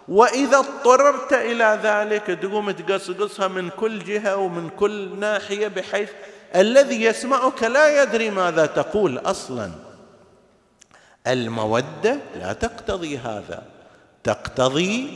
وإذا 0.09 0.59
اضطررت 0.59 1.33
إلى 1.33 1.81
ذلك 1.83 2.39
تقوم 2.43 2.71
تقصقصها 2.71 3.49
من 3.49 3.69
كل 3.69 4.05
جهة 4.05 4.37
ومن 4.37 4.69
كل 4.69 5.19
ناحية 5.19 5.69
بحيث 5.69 6.11
الذي 6.57 7.05
يسمعك 7.05 7.63
لا 7.63 8.03
يدري 8.03 8.31
ماذا 8.31 8.67
تقول 8.67 9.19
أصلا. 9.19 9.86
المودة 11.27 12.19
لا 12.39 12.53
تقتضي 12.53 13.19
هذا. 13.19 13.63
تقتضي 14.25 15.09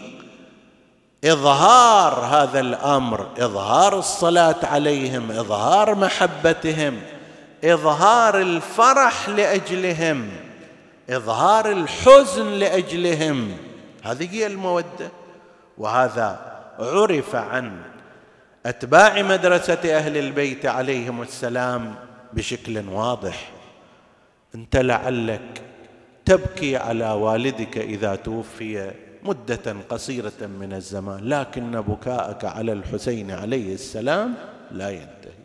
إظهار 1.25 2.15
هذا 2.15 2.61
الأمر 2.61 3.29
إظهار 3.39 3.99
الصلاة 3.99 4.57
عليهم 4.63 5.31
إظهار 5.31 5.95
محبتهم 5.95 7.01
إظهار 7.65 8.41
الفرح 8.41 9.29
لأجلهم 9.29 10.31
إظهار 11.11 11.73
الحزن 11.73 12.47
لأجلهم. 12.47 13.57
هذه 14.03 14.35
هي 14.35 14.47
المودة. 14.47 15.11
وهذا 15.79 16.61
عرف 16.79 17.35
عن 17.35 17.83
أتباع 18.67 19.23
مدرسة 19.23 19.97
أهل 19.97 20.17
البيت 20.17 20.67
عليهم 20.67 21.23
السلام 21.23 21.95
بشكل 22.33 22.89
واضح. 22.89 23.51
أنت 24.55 24.77
لعلك 24.77 25.63
تبكي 26.31 26.77
على 26.77 27.11
والدك 27.11 27.79
إذا 27.79 28.15
توفي 28.15 28.91
مدة 29.23 29.77
قصيرة 29.89 30.41
من 30.61 30.73
الزمان 30.73 31.29
لكن 31.29 31.81
بكاءك 31.81 32.45
على 32.45 32.73
الحسين 32.73 33.31
عليه 33.31 33.75
السلام 33.75 34.35
لا 34.71 34.91
ينتهي. 34.91 35.41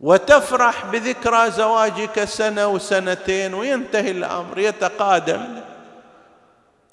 وتفرح 0.00 0.86
بذكرى 0.86 1.50
زواجك 1.50 2.24
سنة 2.24 2.66
وسنتين 2.66 3.54
وينتهي 3.54 4.10
الأمر 4.10 4.58
يتقادم. 4.58 5.44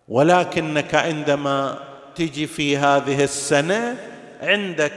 ولكنك 0.07 0.95
عندما 0.95 1.79
تجي 2.15 2.47
في 2.47 2.77
هذه 2.77 3.23
السنة 3.23 3.97
عندك 4.41 4.93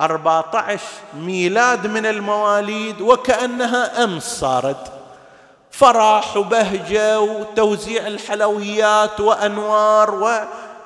أربعة 0.00 0.50
عشر 0.56 0.86
ميلاد 1.14 1.86
من 1.86 2.06
المواليد 2.06 3.00
وكأنها 3.00 4.04
أمس 4.04 4.22
صارت. 4.22 4.99
فرح 5.70 6.36
وبهجه 6.36 7.20
وتوزيع 7.20 8.06
الحلويات 8.06 9.20
وأنوار 9.20 10.14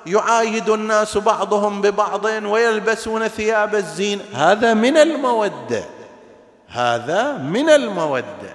ويعايد 0.06 0.68
الناس 0.68 1.18
بعضهم 1.18 1.80
ببعض 1.80 2.24
ويلبسون 2.24 3.28
ثياب 3.28 3.74
الزين. 3.74 4.20
هذا 4.34 4.74
من 4.74 4.96
المودة. 4.96 5.84
هذا 6.68 7.32
من 7.32 7.70
المودة. 7.70 8.54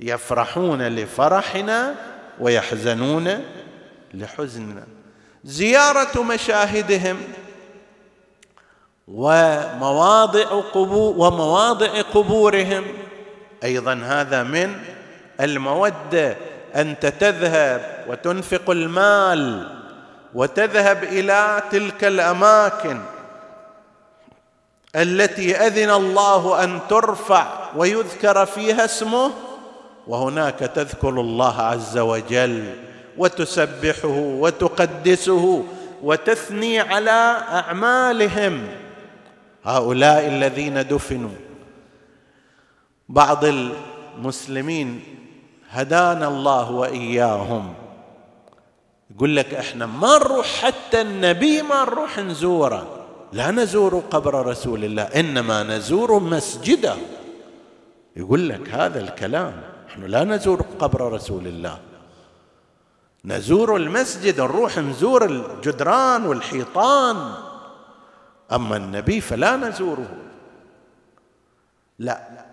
يفرحون 0.00 0.82
لفرحنا 0.88 1.94
ويحزنون 2.40 3.44
لحزننا. 4.14 4.86
زيارة 5.44 6.22
مشاهدهم 6.22 7.16
ومواضع 9.08 10.60
قبور 10.60 11.14
ومواضع 11.16 12.00
قبورهم. 12.00 12.84
أيضا 13.64 13.94
هذا 14.04 14.42
من 14.42 14.95
المودة 15.40 16.36
انت 16.76 17.06
تذهب 17.06 18.04
وتنفق 18.08 18.70
المال 18.70 19.68
وتذهب 20.34 21.04
إلى 21.04 21.62
تلك 21.70 22.04
الأماكن 22.04 23.00
التي 24.96 25.56
أذن 25.56 25.90
الله 25.90 26.64
أن 26.64 26.80
ترفع 26.88 27.46
ويذكر 27.76 28.46
فيها 28.46 28.84
اسمه 28.84 29.30
وهناك 30.06 30.58
تذكر 30.58 31.08
الله 31.08 31.62
عز 31.62 31.98
وجل 31.98 32.74
وتسبحه 33.18 34.16
وتقدسه 34.16 35.64
وتثني 36.02 36.80
على 36.80 37.36
أعمالهم. 37.48 38.68
هؤلاء 39.64 40.28
الذين 40.28 40.88
دفنوا 40.88 41.30
بعض 43.08 43.44
المسلمين 43.44 45.15
هدانا 45.70 46.28
الله 46.28 46.70
وإياهم. 46.70 47.74
يقول 49.14 49.36
لك 49.36 49.54
إحنا 49.54 49.86
ما 49.86 50.18
نروح 50.18 50.46
حتى 50.46 51.00
النبي 51.00 51.62
ما 51.62 51.84
نروح 51.84 52.18
نزوره. 52.18 53.06
لا 53.32 53.50
نزور 53.50 54.02
قبر 54.10 54.46
رسول 54.46 54.84
الله 54.84 55.02
إنما 55.02 55.62
نزور 55.62 56.18
مسجده. 56.18 56.94
يقول 58.16 58.48
لك 58.48 58.68
هذا 58.68 59.00
الكلام. 59.00 59.60
نحن 59.88 60.04
لا 60.04 60.24
نزور 60.24 60.62
قبر 60.78 61.12
رسول 61.12 61.46
الله. 61.46 61.78
نزور 63.24 63.76
المسجد 63.76 64.40
نروح 64.40 64.78
نزور 64.78 65.24
الجدران 65.24 66.26
والحيطان. 66.26 67.34
أما 68.52 68.76
النبي 68.76 69.20
فلا 69.20 69.56
نزوره. 69.56 70.08
لا. 71.98 72.45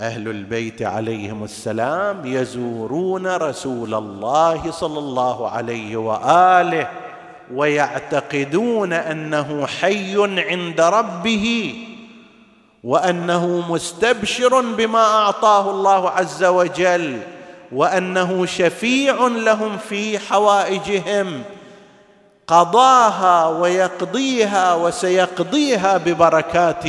أهل 0.00 0.28
البيت 0.28 0.82
عليهم 0.82 1.44
السلام 1.44 2.20
يزورون 2.24 3.26
رسول 3.26 3.94
الله 3.94 4.70
صلى 4.70 4.98
الله 4.98 5.50
عليه 5.50 5.96
وآله 5.96 6.88
ويعتقدون 7.54 8.92
أنه 8.92 9.66
حي 9.66 10.14
عند 10.50 10.80
ربه 10.80 11.74
وأنه 12.84 13.72
مستبشر 13.72 14.60
بما 14.60 15.04
أعطاه 15.04 15.70
الله 15.70 16.10
عز 16.10 16.44
وجل 16.44 17.20
وأنه 17.72 18.46
شفيع 18.46 19.26
لهم 19.26 19.76
في 19.76 20.18
حوائجهم 20.18 21.42
قضاها 22.46 23.46
ويقضيها 23.48 24.74
وسيقضيها 24.74 25.96
ببركات 25.96 26.84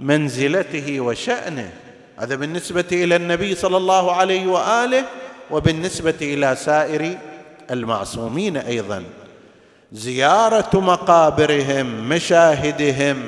منزلته 0.00 1.00
وشأنه. 1.00 1.85
هذا 2.18 2.34
بالنسبة 2.34 2.84
إلى 2.92 3.16
النبي 3.16 3.54
صلى 3.54 3.76
الله 3.76 4.12
عليه 4.12 4.46
وآله 4.46 5.04
وبالنسبة 5.50 6.14
إلى 6.22 6.56
سائر 6.56 7.18
المعصومين 7.70 8.56
أيضا. 8.56 9.04
زيارة 9.92 10.80
مقابرهم 10.80 12.08
مشاهدهم 12.08 13.22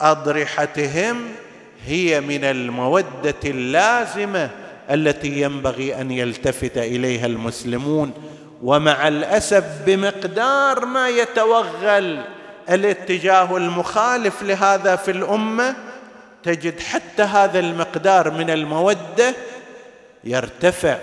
أضرحتهم 0.00 1.16
هي 1.86 2.20
من 2.20 2.44
المودة 2.44 3.34
اللازمة 3.44 4.50
التي 4.90 5.40
ينبغي 5.40 6.00
أن 6.00 6.10
يلتفت 6.10 6.78
إليها 6.78 7.26
المسلمون. 7.26 8.12
ومع 8.62 9.08
الأسف 9.08 9.64
بمقدار 9.86 10.86
ما 10.86 11.08
يتوغل 11.08 12.22
الاتجاه 12.70 13.56
المخالف 13.56 14.42
لهذا 14.42 14.96
في 14.96 15.10
الأمة 15.10 15.89
تجد 16.42 16.80
حتى 16.80 17.22
هذا 17.22 17.58
المقدار 17.58 18.30
من 18.30 18.50
المودة 18.50 19.34
يرتفع. 20.24 20.98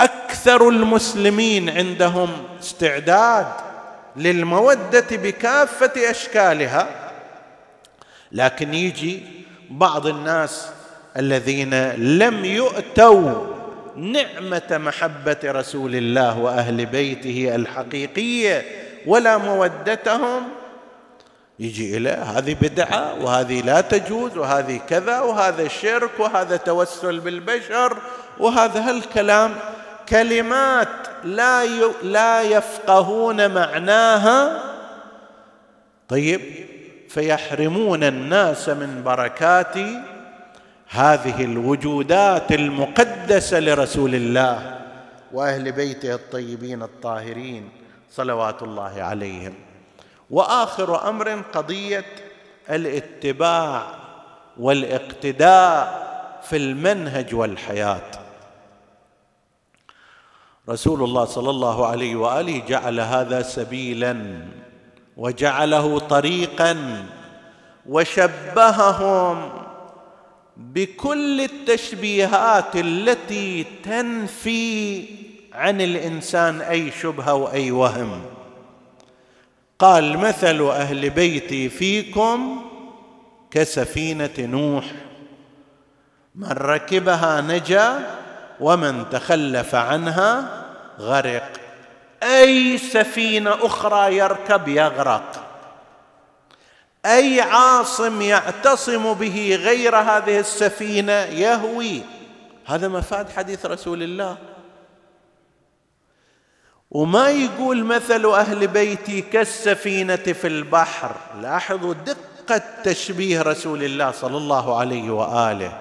أكثر 0.00 0.68
المسلمين 0.68 1.70
عندهم 1.70 2.30
استعداد 2.60 3.46
للمودة 4.16 5.06
بكافة 5.10 6.10
أشكالها 6.10 6.88
لكن 8.32 8.74
يجي 8.74 9.22
بعض 9.70 10.06
الناس 10.06 10.68
الذين 11.16 11.90
لم 11.92 12.44
يؤتوا 12.44 13.46
نعمة 13.96 14.62
محبة 14.70 15.38
رسول 15.44 15.94
الله 15.96 16.38
وأهل 16.38 16.86
بيته 16.86 17.54
الحقيقية 17.54 18.64
ولا 19.06 19.38
مودتهم 19.38 20.42
يجي 21.60 21.96
إلى 21.96 22.10
هذه 22.10 22.56
بدعة 22.60 23.24
وهذه 23.24 23.60
لا 23.60 23.80
تجوز 23.80 24.36
وهذه 24.36 24.80
كذا 24.88 25.20
وهذا 25.20 25.68
شرك 25.68 26.10
وهذا 26.18 26.56
توسل 26.56 27.20
بالبشر 27.20 27.96
وهذا 28.38 28.88
هالكلام. 28.88 29.54
كلمات 30.08 30.88
لا 31.24 31.64
لا 32.02 32.42
يفقهون 32.42 33.54
معناها. 33.54 34.62
طيب 36.08 36.40
فيحرمون 37.08 38.04
الناس 38.04 38.68
من 38.68 39.02
بركات 39.04 39.76
هذه 40.88 41.44
الوجودات 41.44 42.52
المقدسة 42.52 43.60
لرسول 43.60 44.14
الله 44.14 44.78
وأهل 45.32 45.72
بيته 45.72 46.14
الطيبين 46.14 46.82
الطاهرين 46.82 47.68
صلوات 48.10 48.62
الله 48.62 49.02
عليهم. 49.02 49.69
وآخر 50.30 51.08
أمر 51.08 51.42
قضية 51.52 52.04
الاتباع 52.70 53.86
والاقتداء 54.58 56.10
في 56.42 56.56
المنهج 56.56 57.34
والحياة. 57.34 58.10
رسول 60.68 61.02
الله 61.02 61.24
صلى 61.24 61.50
الله 61.50 61.86
عليه 61.86 62.16
وآله 62.16 62.62
جعل 62.68 63.00
هذا 63.00 63.42
سبيلا 63.42 64.46
وجعله 65.16 65.98
طريقا 65.98 67.04
وشبههم 67.86 69.50
بكل 70.56 71.40
التشبيهات 71.40 72.76
التي 72.76 73.66
تنفي 73.84 75.04
عن 75.52 75.80
الإنسان 75.80 76.60
أي 76.60 76.90
شبهة 76.90 77.34
وأي 77.34 77.70
وهم. 77.70 78.22
قال 79.80 80.18
مثل 80.18 80.62
أهل 80.62 81.10
بيتي 81.10 81.68
فيكم 81.68 82.62
كسفينة 83.50 84.30
نوح. 84.38 84.84
من 86.34 86.52
ركبها 86.52 87.40
نجا 87.40 88.16
ومن 88.60 89.10
تخلف 89.10 89.74
عنها 89.74 90.64
غرق. 90.98 91.52
أي 92.22 92.78
سفينة 92.78 93.66
أخرى 93.66 94.16
يركب 94.16 94.68
يغرق. 94.68 95.46
أي 97.06 97.40
عاصم 97.40 98.22
يعتصم 98.22 99.14
به 99.14 99.58
غير 99.62 99.96
هذه 99.96 100.38
السفينة 100.38 101.12
يهوي. 101.12 102.02
هذا 102.66 102.88
مفاد 102.88 103.30
حديث 103.30 103.66
رسول 103.66 104.02
الله. 104.02 104.36
وما 106.90 107.30
يقول 107.30 107.84
مثل 107.84 108.26
أهل 108.26 108.66
بيتي 108.66 109.20
كالسفينة 109.20 110.16
في 110.16 110.46
البحر. 110.46 111.16
لاحظوا 111.40 111.94
دقة 111.94 112.62
تشبيه 112.84 113.42
رسول 113.42 113.84
الله 113.84 114.10
صلى 114.10 114.36
الله 114.36 114.78
عليه 114.78 115.10
وآله. 115.10 115.78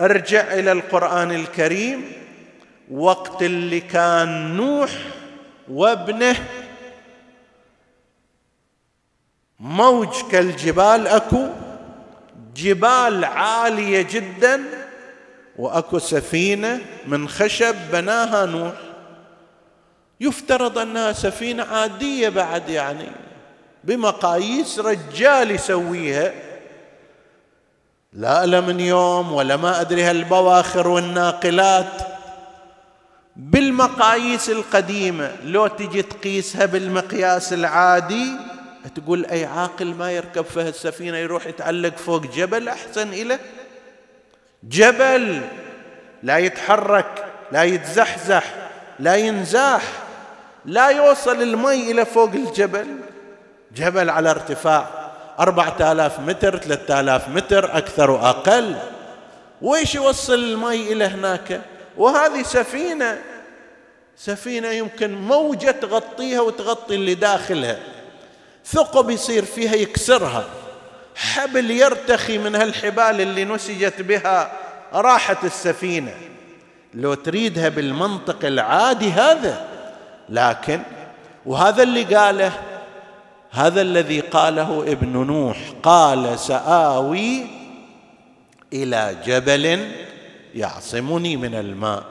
أرجع 0.00 0.40
إلى 0.40 0.72
القرآن 0.72 1.32
الكريم. 1.32 2.12
وقت 2.90 3.42
اللي 3.42 3.80
كان 3.80 4.56
نوح 4.56 4.90
وابنه 5.68 6.36
موج 9.60 10.14
كالجبال 10.32 11.06
أكو. 11.06 11.48
جبال 12.56 13.24
عالية 13.24 14.02
جدا. 14.02 14.62
وأكو 15.56 15.98
سفينة 15.98 16.80
من 17.06 17.28
خشب 17.28 17.74
بناها 17.92 18.46
نوح. 18.46 18.74
يفترض 20.24 20.78
انها 20.78 21.12
سفينه 21.12 21.62
عادية 21.62 22.28
بعد 22.28 22.68
يعني 22.68 23.06
بمقاييس 23.84 24.78
رجال 24.78 25.50
يسويها. 25.50 26.32
لا 28.12 28.44
الأمنيوم 28.44 29.32
ولا 29.32 29.56
ما 29.56 29.80
أدري 29.80 30.02
هالبواخر 30.02 30.88
والناقلات. 30.88 32.02
بالمقاييس 33.36 34.50
القديمة 34.50 35.36
لو 35.44 35.66
تجي 35.66 36.02
تقيسها 36.02 36.66
بالمقياس 36.66 37.52
العادي 37.52 38.32
تقول 38.94 39.26
أي 39.26 39.44
عاقل 39.44 39.94
ما 39.94 40.12
يركب 40.12 40.44
في 40.44 40.60
السفينة 40.60 41.16
يروح 41.16 41.46
يتعلق 41.46 41.96
فوق 41.96 42.22
جبل 42.26 42.68
أحسن 42.68 43.08
إليه 43.08 43.40
جبل. 44.62 45.40
لا 46.22 46.38
يتحرك 46.38 47.24
لا 47.52 47.62
يتزحزح 47.62 48.54
لا 48.98 49.14
ينزاح. 49.14 50.03
لا 50.64 50.88
يوصل 50.88 51.42
المي 51.42 51.90
إلى 51.90 52.04
فوق 52.04 52.30
الجبل. 52.30 52.86
جبل 53.76 54.10
على 54.10 54.30
ارتفاع 54.30 54.86
أربعة 55.38 55.92
آلاف 55.92 56.20
متر 56.20 56.58
ثلاثة 56.58 57.00
آلاف 57.00 57.28
متر 57.28 57.76
أكثر 57.76 58.10
وأقل 58.10 58.76
وإيش 59.62 59.94
يوصل 59.94 60.34
المي 60.34 60.92
إلى 60.92 61.04
هناك؟ 61.04 61.60
وهذه 61.96 62.42
سفينة. 62.42 63.22
سفينة 64.16 64.68
يمكن 64.68 65.14
موجة 65.14 65.70
تغطيها 65.70 66.40
وتغطي 66.40 66.94
اللي 66.94 67.14
داخلها. 67.14 67.78
ثقب 68.66 69.10
يصير 69.10 69.44
فيها 69.44 69.74
يكسرها. 69.74 70.44
حبل 71.16 71.70
يرتخي 71.70 72.38
من 72.38 72.54
هالحبال 72.54 73.20
اللي 73.20 73.44
نسجت 73.44 74.02
بها 74.02 74.52
راحت 74.92 75.44
السفينة. 75.44 76.14
لو 76.94 77.14
تريدها 77.14 77.68
بالمنطق 77.68 78.44
العادي 78.44 79.10
هذا 79.10 79.73
لكن 80.28 80.80
وهذا 81.46 81.82
اللي 81.82 82.16
قاله 82.16 82.52
هذا 83.50 83.80
الذي 83.82 84.20
قاله 84.20 84.82
ابن 84.82 85.26
نوح 85.26 85.58
قال 85.82 86.38
سآوي 86.38 87.46
إلى 88.72 89.16
جبل 89.26 89.92
يعصمني 90.54 91.36
من 91.36 91.54
الماء. 91.54 92.04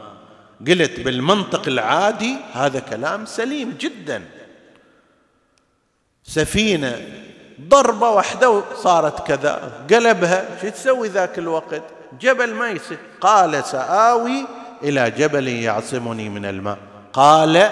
قلت 0.67 0.99
بالمنطق 0.99 1.67
العادي 1.67 2.35
هذا 2.53 2.79
كلام 2.79 3.25
سليم 3.25 3.77
جدا. 3.79 4.21
سفينة 6.23 7.01
ضربة 7.61 8.09
واحدة 8.09 8.63
صارت 8.75 9.27
كذا 9.27 9.85
قلبها 9.89 10.45
شو 10.61 10.69
تسوي 10.69 11.07
ذاك 11.07 11.39
الوقت؟ 11.39 11.81
جبل 12.21 12.53
ما 12.53 12.69
يصير. 12.69 12.97
قال 13.21 13.63
سآوي 13.63 14.45
إلى 14.83 15.11
جبل 15.11 15.47
يعصمني 15.47 16.29
من 16.29 16.45
الماء. 16.45 16.77
قال 17.13 17.69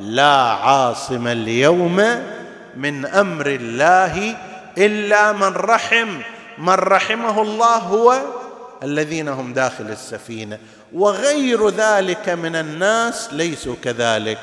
لا 0.00 0.34
عاصم 0.34 1.26
اليوم 1.26 2.04
من 2.76 3.06
أمر 3.06 3.46
الله 3.46 4.36
إلا 4.78 5.32
من 5.32 5.52
رحم. 5.56 6.08
من 6.58 6.74
رحمه 6.74 7.42
الله 7.42 7.76
هو 7.76 8.20
الذين 8.82 9.28
هم 9.28 9.52
داخل 9.52 9.84
السفينة. 9.90 10.58
وغير 10.92 11.68
ذلك 11.68 12.28
من 12.28 12.56
الناس 12.56 13.28
ليسوا 13.32 13.74
كذلك. 13.84 14.38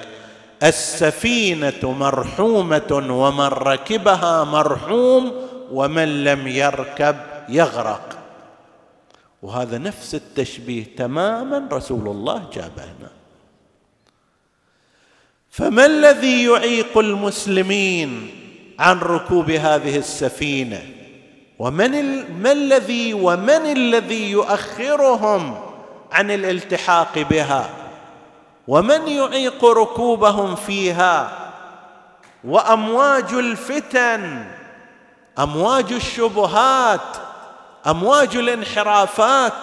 السفينة 0.64 1.91
مرحومة 1.91 2.91
ومن 3.10 3.47
ركبها 3.47 4.43
مرحوم 4.43 5.32
ومن 5.72 6.24
لم 6.24 6.47
يركب 6.47 7.16
يغرق. 7.50 8.18
وهذا 9.41 9.78
نفس 9.78 10.16
التشبيه 10.16 10.95
تماما 10.97 11.68
رسول 11.72 12.08
الله 12.08 12.43
جابه 12.54 12.84
هنا. 12.84 13.09
فما 15.52 15.86
الذي 15.86 16.43
يعيق 16.43 16.97
المسلمين 16.97 18.30
عن 18.80 19.00
ركوب 19.00 19.52
هذه 19.52 19.97
السفينة؟ 19.97 20.82
ومن 21.60 21.91
ما 22.41 22.52
الذي 22.52 23.14
ومن 23.14 23.72
الذي 23.72 24.32
يؤخرهم 24.32 25.58
عن 26.12 26.32
الالتحاق 26.32 27.20
بها؟ 27.20 27.70
ومن 28.68 29.08
يعيق 29.08 29.66
ركوبهم 29.66 30.56
فيها؟ 30.56 31.32
وأمواج 32.43 33.34
الفتن 33.34 34.45
أمواج 35.39 35.93
الشبهات 35.93 37.18
أمواج 37.88 38.36
الانحرافات 38.36 39.54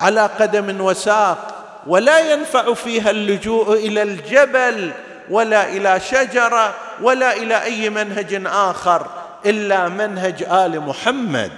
على 0.00 0.26
قدم 0.26 0.80
وساق 0.80 1.54
ولا 1.86 2.32
ينفع 2.32 2.74
فيها 2.74 3.10
اللجوء 3.10 3.72
إلى 3.72 4.02
الجبل 4.02 4.92
ولا 5.30 5.68
إلى 5.68 6.00
شجرة 6.00 6.74
ولا 7.02 7.36
إلى 7.36 7.62
أي 7.62 7.90
منهج 7.90 8.42
آخر 8.46 9.06
إلا 9.46 9.88
منهج 9.88 10.42
آل 10.42 10.80
محمد. 10.80 11.52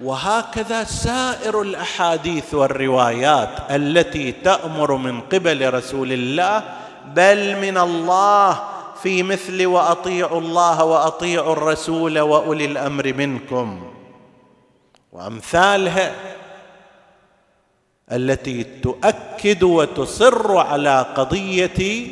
وهكذا 0.00 0.84
سائر 0.84 1.62
الأحاديث 1.62 2.54
والروايات 2.54 3.50
التي 3.70 4.32
تأمر 4.32 4.94
من 4.96 5.20
قبل 5.20 5.74
رسول 5.74 6.12
الله 6.12 6.62
بل 7.14 7.56
من 7.56 7.78
الله 7.78 8.60
في 9.02 9.22
مثل 9.22 9.66
وأطيعوا 9.66 10.40
الله 10.40 10.84
وأطيعوا 10.84 11.52
الرسول 11.52 12.18
وأولي 12.18 12.64
الأمر 12.64 13.12
منكم. 13.12 13.97
وأمثالها 15.18 16.14
التي 18.12 18.64
تؤكد 18.64 19.62
وتصر 19.62 20.56
على 20.56 21.06
قضية 21.16 22.06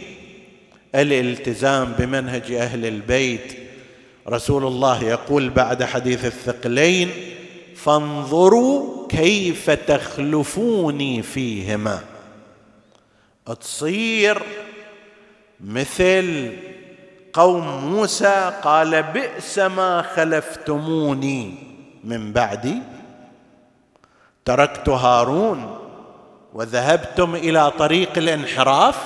الالتزام 0.95 1.93
بمنهج 1.99 2.53
أهل 2.53 2.87
البيت. 2.87 3.57
رسول 4.29 4.67
الله 4.67 5.05
يقول 5.05 5.51
بعد 5.51 5.85
حديث 5.85 6.25
الثقلين 6.25 7.11
فانظروا 7.77 9.09
كيف 9.09 9.71
تخلفوني 9.71 11.23
فيهما. 11.23 12.01
تصير 13.61 14.43
مثل 15.61 16.53
قوم 17.33 17.85
موسى 17.85 18.53
قال 18.63 19.03
بئس 19.03 19.59
ما 19.59 20.03
خلفتموني 20.03 21.55
من 22.05 22.33
بعدي. 22.33 22.96
تركت 24.47 24.89
هارون 24.89 25.79
وذهبتم 26.55 27.35
إلى 27.35 27.71
طريق 27.71 28.19
الانحراف؟ 28.19 28.97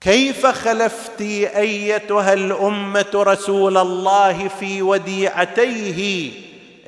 كيف 0.00 0.46
خلفت 0.46 1.20
أيتها 1.20 2.32
الأمة 2.32 3.10
رسول 3.14 3.76
الله 3.76 4.48
في 4.48 4.82
وديعتيه 4.82 6.30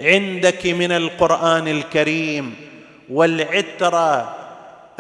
عندك 0.01 0.67
من 0.67 0.93
القرآن 0.93 1.69
الكريم 1.69 2.55
والعتره 3.11 4.37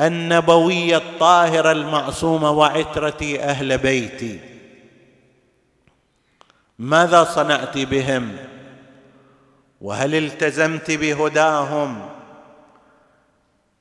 النبويه 0.00 0.96
الطاهره 0.96 1.72
المعصومه 1.72 2.50
وعترتي 2.50 3.42
أهل 3.42 3.78
بيتي؟ 3.78 4.40
ماذا 6.78 7.24
صنعت 7.24 7.78
بهم؟ 7.78 8.36
وهل 9.80 10.14
التزمت 10.14 10.90
بهداهم؟ 10.90 12.08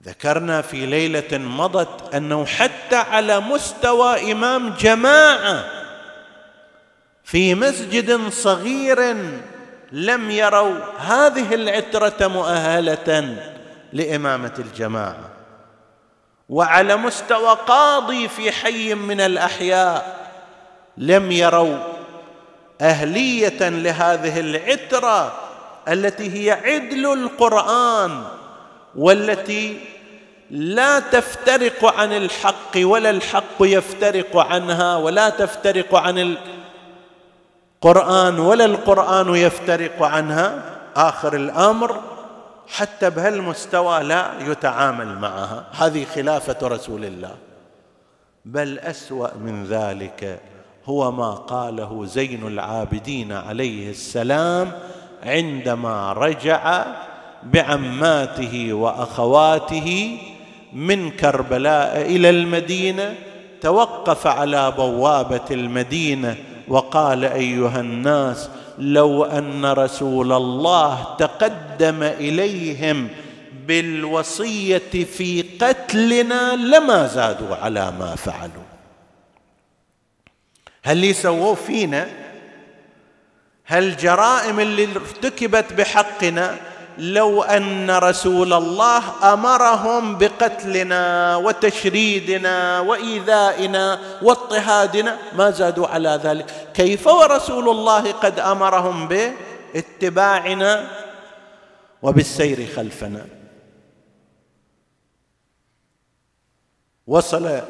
ذكرنا 0.04 0.62
في 0.62 0.86
ليلة 0.86 1.38
مضت 1.38 2.16
أنه 2.16 2.46
حتى 2.46 2.96
على 2.96 3.40
مستوى 3.40 4.32
إمام 4.32 4.70
جماعة 4.70 5.66
في 7.24 7.56
مسجد 7.56 8.30
صغير 8.30 9.16
لم 9.92 10.32
يروا 10.32 10.76
هذه 10.98 11.54
العترة 11.54 12.28
مؤهلة 12.28 13.38
لإمامة 13.94 14.54
الجماعة. 14.60 15.30
وعلى 16.50 16.96
مستوى 16.96 17.58
قاضي 17.68 18.28
في 18.28 18.52
حي 18.52 18.94
من 18.94 19.22
الأحياء 19.22 20.30
لم 20.98 21.32
يروا 21.32 21.78
أهلية 22.82 23.70
لهذه 23.70 24.40
العترة 24.40 25.39
التي 25.88 26.34
هي 26.34 26.52
عدل 26.52 27.14
القرآن 27.14 28.24
والتي 28.96 29.80
لا 30.52 31.00
تفترق 31.00 31.86
عن 31.86 32.14
الحق 32.14 32.78
ولا 32.78 33.10
الحق 33.10 33.58
يفترق 33.62 34.38
عنها 34.38 34.96
ولا 34.96 35.30
تفترق 35.30 35.96
عن 35.96 36.38
القرآن 37.84 38.40
ولا 38.40 38.66
القرآن 38.66 39.36
يفترق 39.36 40.04
عنها. 40.04 40.64
آخر 40.96 41.36
الأمر 41.36 42.02
حتى 42.68 43.10
بهالمستوى 43.10 44.04
لا 44.04 44.32
يتعامل 44.40 45.20
معها. 45.20 45.66
هذه 45.72 46.06
خلافة 46.06 46.68
رسول 46.68 47.06
الله. 47.06 47.36
بل 48.46 48.80
أسوأ 48.80 49.34
من 49.34 49.66
ذلك 49.66 50.40
هو 50.86 51.12
ما 51.12 51.32
قاله 51.32 52.06
زين 52.06 52.48
العابدين 52.48 53.32
عليه 53.32 53.90
السلام 53.90 54.72
عندما 55.24 56.14
رجع 56.14 56.86
بعماته 57.44 58.74
وأخواته 58.74 60.18
من 60.74 61.12
كربلاء 61.12 62.02
إلى 62.02 62.30
المدينة 62.30 63.16
توقف 63.62 64.28
على 64.28 64.72
بوابة 64.72 65.46
المدينة 65.52 66.36
وقال 66.68 67.26
أيها 67.26 67.80
الناس 67.80 68.50
لو 68.80 69.24
أن 69.24 69.66
رسول 69.66 70.32
الله 70.34 71.16
تقدم 71.20 72.04
إليهم 72.04 73.08
بالوصية 73.68 75.06
في 75.18 75.42
قتلنا 75.62 76.56
لما 76.56 77.08
زادوا 77.08 77.56
على 77.56 77.94
ما 78.00 78.16
فعلوا. 78.16 78.70
هل 80.84 81.16
سووه 81.16 81.56
فينا 81.56 82.08
هالجرائم 83.70 84.60
اللي 84.60 84.88
ارتكبت 84.96 85.74
بحقنا 85.74 86.58
لو 86.98 87.44
أن 87.44 87.92
رسول 87.92 88.54
الله 88.54 89.34
أمرهم 89.34 90.18
بقتلنا 90.18 91.36
وتشريدنا 91.36 92.80
وإيذائنا 92.80 94.00
واضطهادنا 94.22 95.18
ما 95.38 95.52
زادوا 95.52 95.88
على 95.88 96.20
ذلك. 96.24 96.46
كيف 96.74 97.08
ورسول 97.08 97.70
الله 97.70 98.12
قد 98.12 98.40
أمرهم 98.40 99.08
باتباعنا 99.08 100.88
وبالسير 102.02 102.68
خلفنا؟ 102.76 103.26
وصل 107.08 107.62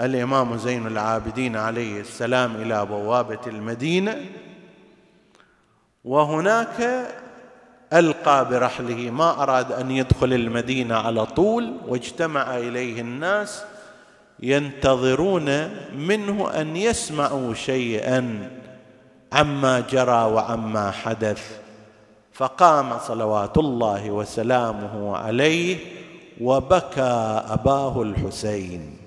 الإمام 0.00 0.56
زين 0.58 0.86
العابدين 0.86 1.56
عليه 1.56 2.00
السلام 2.00 2.56
إلى 2.56 2.86
بوابة 2.86 3.40
المدينة 3.46 4.26
وهناك 6.04 7.08
ألقى 7.92 8.48
برحله 8.48 9.10
ما 9.10 9.42
أراد 9.42 9.72
أن 9.72 9.90
يدخل 9.90 10.32
المدينة 10.32 10.94
على 10.94 11.26
طول 11.26 11.76
واجتمع 11.88 12.56
إليه 12.58 13.00
الناس 13.00 13.64
ينتظرون 14.40 15.68
منه 15.96 16.50
أن 16.60 16.76
يسمعوا 16.76 17.54
شيئا 17.54 18.50
عما 19.32 19.80
جرى 19.80 20.24
وعما 20.32 20.90
حدث. 20.90 21.58
فقام 22.32 22.98
صلوات 22.98 23.58
الله 23.58 24.10
وسلامه 24.10 25.16
عليه 25.16 25.78
وبكى 26.40 27.42
أباه 27.48 28.02
الحسين. 28.02 29.03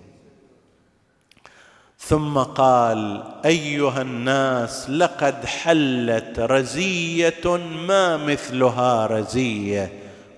ثم 2.07 2.37
قال 2.37 3.23
أيها 3.45 4.01
الناس 4.01 4.89
لقد 4.89 5.45
حلت 5.45 6.39
رزية 6.39 7.57
ما 7.87 8.17
مثلها 8.17 9.05
رزية. 9.05 9.93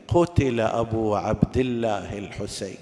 قتل 0.08 0.60
أبو 0.60 1.16
عبد 1.16 1.58
الله 1.58 2.18
الحسين. 2.18 2.78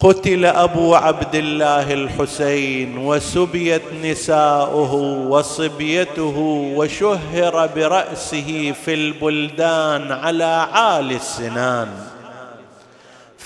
قتل 0.00 0.44
أبو 0.44 0.94
عبد 0.94 1.34
الله 1.34 1.92
الحسين 1.92 2.98
وسبيت 2.98 3.82
نساؤه 4.04 4.94
وصبيته 5.28 6.38
وشهر 6.76 7.66
برأسه 7.66 8.72
في 8.84 8.94
البلدان 8.94 10.12
على 10.12 10.68
عالي 10.72 11.16
السنان. 11.16 12.13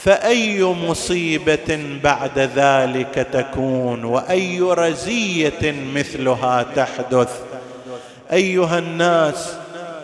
فأي 0.03 0.65
مصيبة 0.65 1.99
بعد 2.05 2.39
ذلك 2.39 3.29
تكون؟ 3.33 4.05
وأي 4.05 4.61
رزية 4.61 5.75
مثلها 5.95 6.67
تحدث؟ 6.77 7.41
أيها 8.33 8.79
الناس 8.79 9.57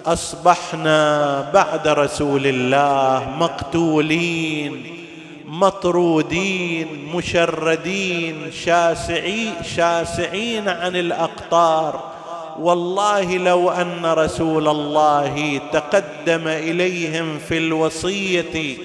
أصبحنا 0.06 1.50
بعد 1.54 1.88
رسول 1.88 2.46
الله 2.46 3.28
مقتولين 3.38 4.82
مطرودين 5.46 7.08
مشردين 7.14 8.52
شاسعين 8.64 9.52
شاسعين 9.76 10.68
عن 10.68 10.96
الأقطار. 10.96 12.14
والله 12.58 13.36
لو 13.36 13.70
أن 13.70 14.06
رسول 14.06 14.68
الله 14.68 15.60
تقدم 15.72 16.48
إليهم 16.48 17.38
في 17.48 17.58
الوصية 17.58 18.76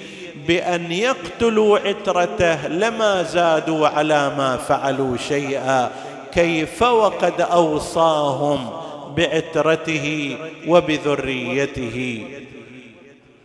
بأن 0.46 0.92
يقتلوا 0.92 1.78
عترته 1.78 2.66
لما 2.66 3.22
زادوا 3.22 3.88
على 3.88 4.32
ما 4.38 4.56
فعلوا 4.56 5.16
شيئا. 5.16 5.90
كيف 6.32 6.82
وقد 6.82 7.40
أوصاهم 7.40 8.70
بعترته 9.16 10.36
وبذريته. 10.68 12.26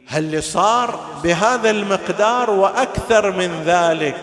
هل 0.08 0.44
صار 0.44 1.00
بهذا 1.24 1.70
المقدار 1.70 2.50
وأكثر 2.50 3.32
من 3.32 3.64
ذلك؟ 3.66 4.16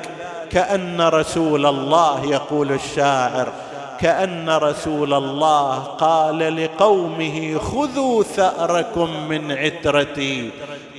كأن 0.50 1.00
رسول 1.00 1.66
الله 1.66 2.24
يقول 2.24 2.72
الشاعر 2.72 3.52
كأن 4.00 4.50
رسول 4.50 5.14
الله 5.14 5.78
قال 5.78 6.64
لقومه 6.64 7.58
خذوا 7.58 8.22
ثأركم 8.22 9.28
من 9.28 9.52
عترتي. 9.52 10.50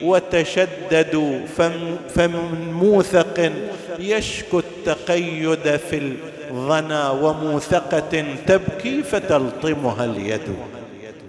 وتشددوا 0.04 1.40
فمن 2.16 2.74
موثق 2.74 3.52
يشكو 4.00 4.60
التقيد 4.60 5.78
في 5.90 6.16
الظنا 6.52 7.10
وموثقة 7.10 8.26
تبكي 8.48 9.04
فتلطمها 9.04 10.06
اليد. 10.06 10.56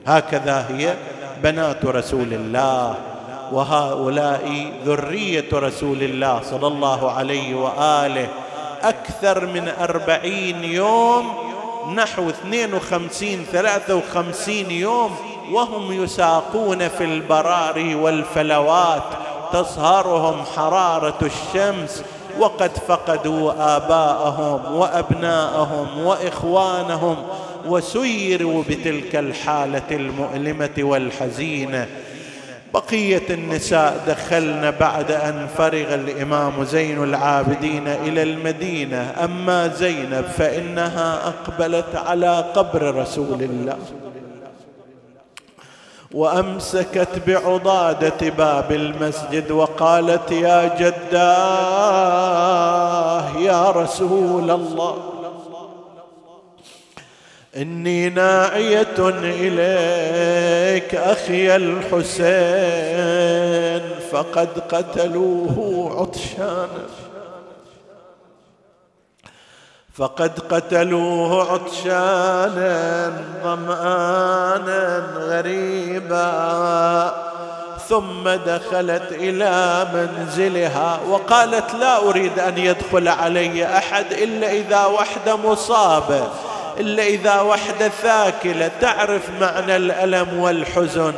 هكذا 0.06 0.66
هي 0.70 0.94
بنات 1.42 1.84
رسول 1.84 2.32
الله 2.32 2.94
وهؤلاء 3.52 4.72
ذرية 4.86 5.44
رسول 5.52 6.02
الله 6.02 6.42
صلى 6.42 6.66
الله 6.66 7.10
عليه 7.10 7.54
وآله. 7.54 8.28
أكثر 8.82 9.46
من 9.46 9.68
أربعين 9.80 10.64
يوم 10.64 11.32
نحو 11.94 12.28
اثنين 12.28 12.74
وخمسين 12.74 13.46
ثلاثة 13.52 13.94
وخمسين 13.94 14.70
يوم 14.70 15.16
وهم 15.53 16.05
يساقون 16.05 16.88
في 16.88 17.05
البراري 17.05 17.95
والفلوات 17.95 19.03
تصهرهم 19.53 20.45
حرارة 20.57 21.18
الشمس 21.22 22.03
وقد 22.38 22.70
فقدوا 22.88 23.76
آباءهم 23.76 24.74
وأبناءهم 24.74 26.07
وإخوانهم 26.07 27.16
وسيروا 27.66 28.62
بتلك 28.68 29.16
الحالة 29.16 29.90
المؤلمة 29.90 30.70
والحزينة. 30.78 31.86
بقية 32.74 33.22
النساء 33.30 34.05
دخلن 34.07 34.70
بعد 34.80 35.11
أن 35.11 35.49
فرغ 35.59 35.95
الإمام 35.95 36.64
زين 36.64 37.03
العابدين 37.05 37.88
إلى 37.88 38.22
المدينة 38.22 39.14
أما 39.24 39.68
زينب 39.68 40.24
فإنها 40.38 41.28
أقبلت 41.28 41.97
على 42.07 42.45
قبر 42.55 42.95
رسول 42.95 43.42
الله. 43.42 43.78
وأمسكت 46.14 47.08
بعضادة 47.26 48.28
باب 48.38 48.72
المسجد 48.72 49.50
وقالت 49.50 50.32
يا 50.32 50.76
جداه 50.78 52.44
يا 53.38 53.70
رسول 53.70 54.50
الله 54.50 54.96
إني 57.56 58.08
ناعية 58.08 58.96
إليك 58.98 60.94
أخي 60.94 61.56
الحسين 61.56 62.04
فقد 64.12 64.48
قتلوه 64.68 65.90
عطشانا 66.00 67.03
فقد 69.95 70.40
قتلوه 70.40 71.53
عطشانا 71.53 73.12
ظمآنا 73.45 75.07
غريبا. 75.16 76.24
ثم 77.88 78.28
دخلت 78.28 79.12
إلى 79.12 79.86
منزلها 79.95 81.01
وقالت 81.09 81.74
لا 81.74 81.99
أريد 81.99 82.38
أن 82.38 82.59
يدخل 82.59 83.09
علي 83.09 83.76
أحد 83.78 84.12
إلا 84.12 84.53
إذا 84.53 84.84
وحده 84.84 85.36
مصابه 85.36 86.28
إلا 86.80 87.03
إذا 87.03 87.40
وحده 87.40 87.88
ثاكله 87.88 88.70
تعرف 88.80 89.22
معنى 89.40 89.76
الألم 89.76 90.38
والحزن 90.38 91.12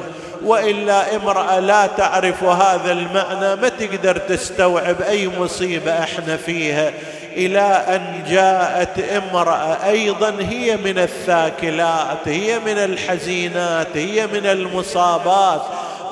وإلا 0.44 1.16
امرأة 1.16 1.60
لا 1.60 1.86
تعرف 1.86 2.44
هذا 2.44 2.92
المعنى 2.92 3.56
ما 3.56 3.68
تقدر 3.68 4.16
تستوعب 4.18 5.02
أي 5.02 5.28
مصيبة 5.38 5.98
إحنا 5.98 6.36
فيها. 6.36 6.92
إلى 7.36 7.60
أن 7.60 8.24
جاءت 8.28 8.98
امرأة 8.98 9.76
أيضا 9.88 10.34
هي 10.40 10.76
من 10.76 10.98
الثاكلات 10.98 12.28
هي 12.28 12.58
من 12.58 12.78
الحزينات 12.78 13.96
هي 13.96 14.26
من 14.26 14.46
المصابات. 14.46 15.62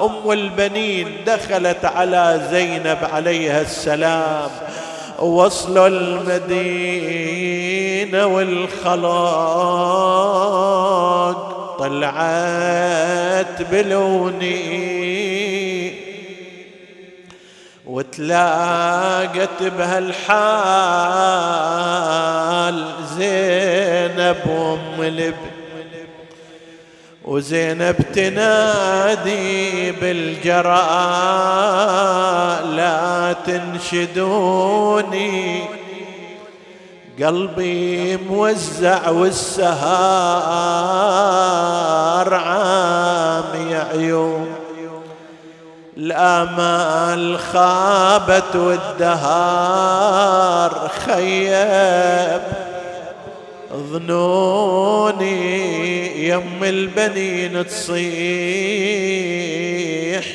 أم 0.01 0.31
البنين 0.31 1.17
دخلت 1.27 1.85
على 1.85 2.49
زينب 2.51 2.99
عليها 3.13 3.61
السلام. 3.61 4.51
وصل 5.19 5.87
المدينة 5.87 7.07
والخلاق 8.27 8.95
طلعت 11.79 13.63
بلوني 13.71 14.85
وتلاقت 17.95 19.63
بهالحال 19.63 20.25
زينب 23.17 24.43
ام 24.49 25.03
الابن 25.03 25.51
وزينب 27.25 27.97
تنادي 28.15 29.91
بالجراء 29.93 30.75
لا 32.67 33.33
تنشدوني. 33.47 35.35
قلبي 37.23 38.17
موزع 38.17 39.09
والسهار 39.09 39.75
عامي 42.35 43.75
عيون. 43.77 44.44
الآمال 45.97 47.39
خابت 47.39 48.57
والدهار 48.57 49.91
خيب. 51.07 52.41
ظنوني 53.93 55.35
يم 56.29 56.65
البنين 56.65 57.67
تصيح. 57.67 58.05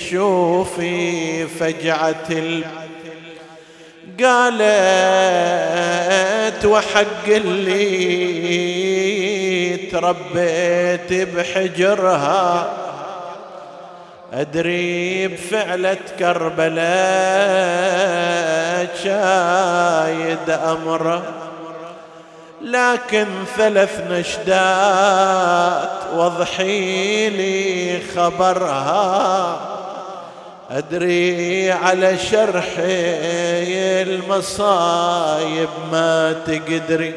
شوفي 0.10 1.48
فجعة 1.48 2.26
ال... 2.30 2.64
قالت 4.24 4.70
وحق 6.66 7.28
اللي 7.28 7.80
تربيت 9.78 11.14
بحجرها. 11.36 12.74
أدري 14.34 15.28
بفعلة 15.28 15.98
كربلاء 16.20 16.80
شايد 19.04 20.50
أمره 20.50 21.24
لكن 22.62 23.26
ثلاث 23.58 24.02
نشدات 24.12 25.90
وضحي 26.16 27.30
لي 27.30 28.00
خبرها. 28.16 29.60
أدري 30.72 31.72
على 31.72 32.18
شرح 32.18 32.74
المصايب 34.08 35.70
ما 35.92 36.36
تقدري. 36.48 37.14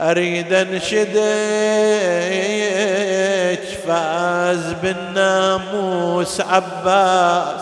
أريد 0.00 0.52
أنشدك 0.52 1.18
فاز 3.86 4.72
بالناموس 4.82 6.40
عباس 6.40 7.60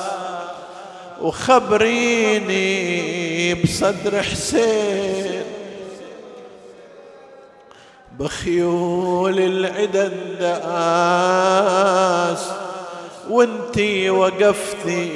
وخبريني 1.20 2.74
بصدر 3.54 4.22
حسين. 4.22 5.42
بخيول 8.18 9.38
العدن 9.40 10.12
داس 10.40 10.56
وانتي 13.30 14.10
وقفتي 14.10 15.12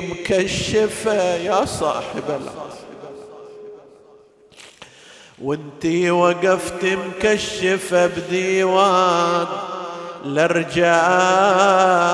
مكشفة 0.00 1.34
يا 1.36 1.64
صاحب 1.64 2.22
العصر 2.28 2.83
وانتي 5.42 6.10
وقفت 6.10 6.84
مكشفة 6.84 8.06
بديوان 8.06 9.46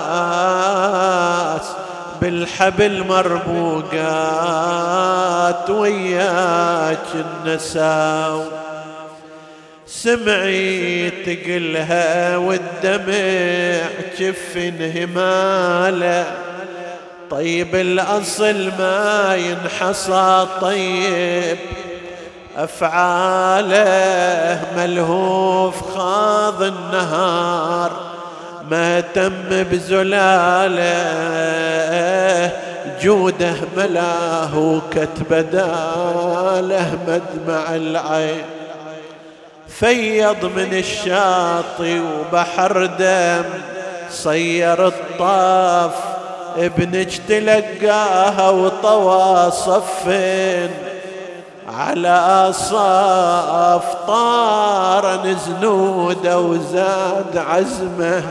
الارجاس 0.01 1.71
بالحبل 2.21 3.07
مربوقات 3.09 4.01
وياك 5.71 7.07
النساو. 7.15 8.43
سمعي 9.87 11.11
تقلها 11.11 12.37
والدمع 12.37 13.89
جف 14.19 14.57
انهماله 14.57 16.37
طيب 17.31 17.75
الأصل 17.75 18.69
ما 18.79 19.37
ينحصى 19.37 20.47
طيب 20.61 21.59
أفعاله 22.65 24.61
ملهوف 24.77 25.75
خاض 25.95 26.63
النهار 26.63 27.91
ما 28.71 29.01
تم 29.01 29.33
بزلاله 29.51 30.91
جوده 33.03 33.55
ملاه 33.77 34.81
كتب 34.91 35.51
داله 35.51 36.99
مدمع 37.09 37.75
العين. 37.75 38.45
فيض 39.69 40.45
من 40.45 40.73
الشاطئ 40.73 41.99
وبحر 41.99 42.87
دم 42.87 43.45
صير 44.11 44.87
الطاف 44.87 45.95
ابنك 46.59 47.11
تلقاها 47.29 48.51
وطوى 48.51 49.51
صفين. 49.51 50.71
على 51.69 52.49
صاف 52.53 53.95
طار 54.07 55.37
زنوده 55.47 56.41
وزاد 56.41 57.37
عزمه 57.37 58.23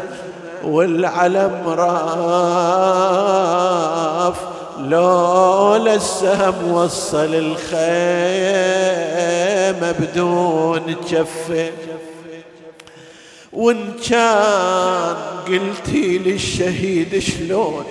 والعلم 0.63 1.61
راف. 1.67 2.99
لولا 4.79 5.93
السهم 5.95 6.71
وصل 6.71 7.35
الخيمة 7.35 7.79
بدون 9.91 10.95
جفة 11.09 11.71
وإن 13.53 13.91
كان 14.09 15.15
قلتي 15.47 16.17
للشهيد 16.17 17.19
شلون؟ 17.19 17.85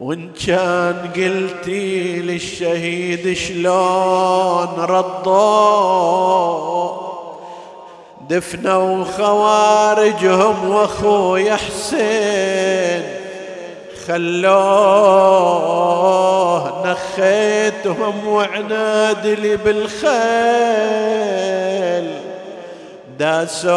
وإن 0.00 0.30
كان 0.46 1.10
قلتي 1.16 2.18
للشهيد 2.22 3.32
شلون 3.32 4.68
رضوا 4.78 6.28
دفنوا 8.30 9.04
خوارجهم 9.04 10.70
وأخوي 10.70 11.56
حسين 11.56 13.02
خلوه 14.06 14.78
نخيتهم 16.86 18.28
وعناد 18.28 19.26
لي 19.26 19.56
بالخيل 19.56 20.18
داسوه 23.18 23.68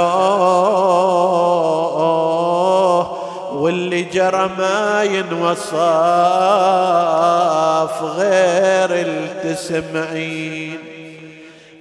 واللي 3.72 4.04
جرى 4.04 4.50
ما 4.58 5.04
ينوصف 5.04 5.72
غير 8.04 8.90
التسمعين. 9.08 10.80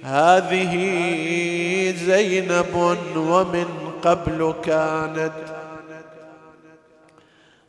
هذه 0.03 0.73
زينب 2.05 2.97
ومن 3.15 3.65
قبل 4.03 4.53
كانت 4.63 5.31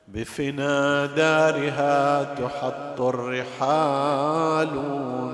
بفنا 0.08 1.06
دارها 1.06 2.24
تحط 2.24 3.00
الرحال. 3.00 4.68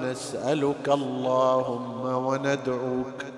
نسألك 0.02 0.88
اللهم 0.88 2.04
وندعوك. 2.04 3.37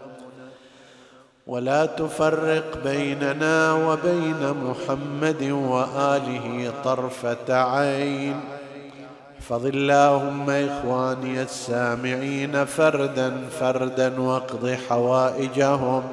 ولا 1.51 1.85
تفرق 1.85 2.79
بيننا 2.83 3.73
وبين 3.73 4.55
محمد 4.63 5.43
وآله 5.51 6.71
طرفة 6.83 7.47
عين. 7.49 8.39
احفظ 9.39 9.65
اللهم 9.65 10.49
إخواني 10.49 11.41
السامعين 11.41 12.65
فردا 12.65 13.33
فردا 13.59 14.21
واقض 14.21 14.77
حوائجهم. 14.89 16.03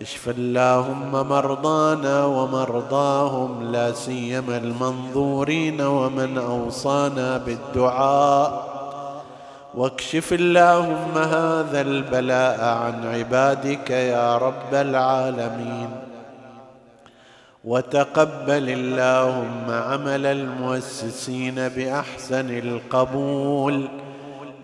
اشف 0.00 0.28
اللهم 0.28 1.12
مرضانا 1.28 2.24
ومرضاهم 2.24 3.72
لا 3.72 3.92
سيما 3.92 4.56
المنظورين 4.56 5.80
ومن 5.80 6.38
أوصانا 6.38 7.38
بالدعاء. 7.38 8.73
واكشف 9.76 10.32
اللهم 10.32 11.18
هذا 11.18 11.80
البلاء 11.80 12.64
عن 12.64 13.06
عبادك 13.06 13.90
يا 13.90 14.38
رب 14.38 14.74
العالمين. 14.74 15.90
وتقبل 17.64 18.70
اللهم 18.70 19.70
عمل 19.70 20.26
المؤسسين 20.26 21.68
بأحسن 21.68 22.58
القبول 22.58 23.88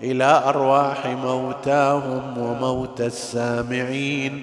إلى 0.02 0.42
أرواح 0.46 1.06
موتاهم 1.06 2.38
وموتى 2.38 3.06
السامعين. 3.06 4.42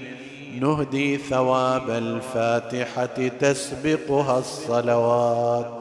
نهدي 0.59 1.17
ثواب 1.17 1.89
الفاتحة 1.89 3.27
تسبقها 3.39 4.39
الصلوات. 4.39 5.71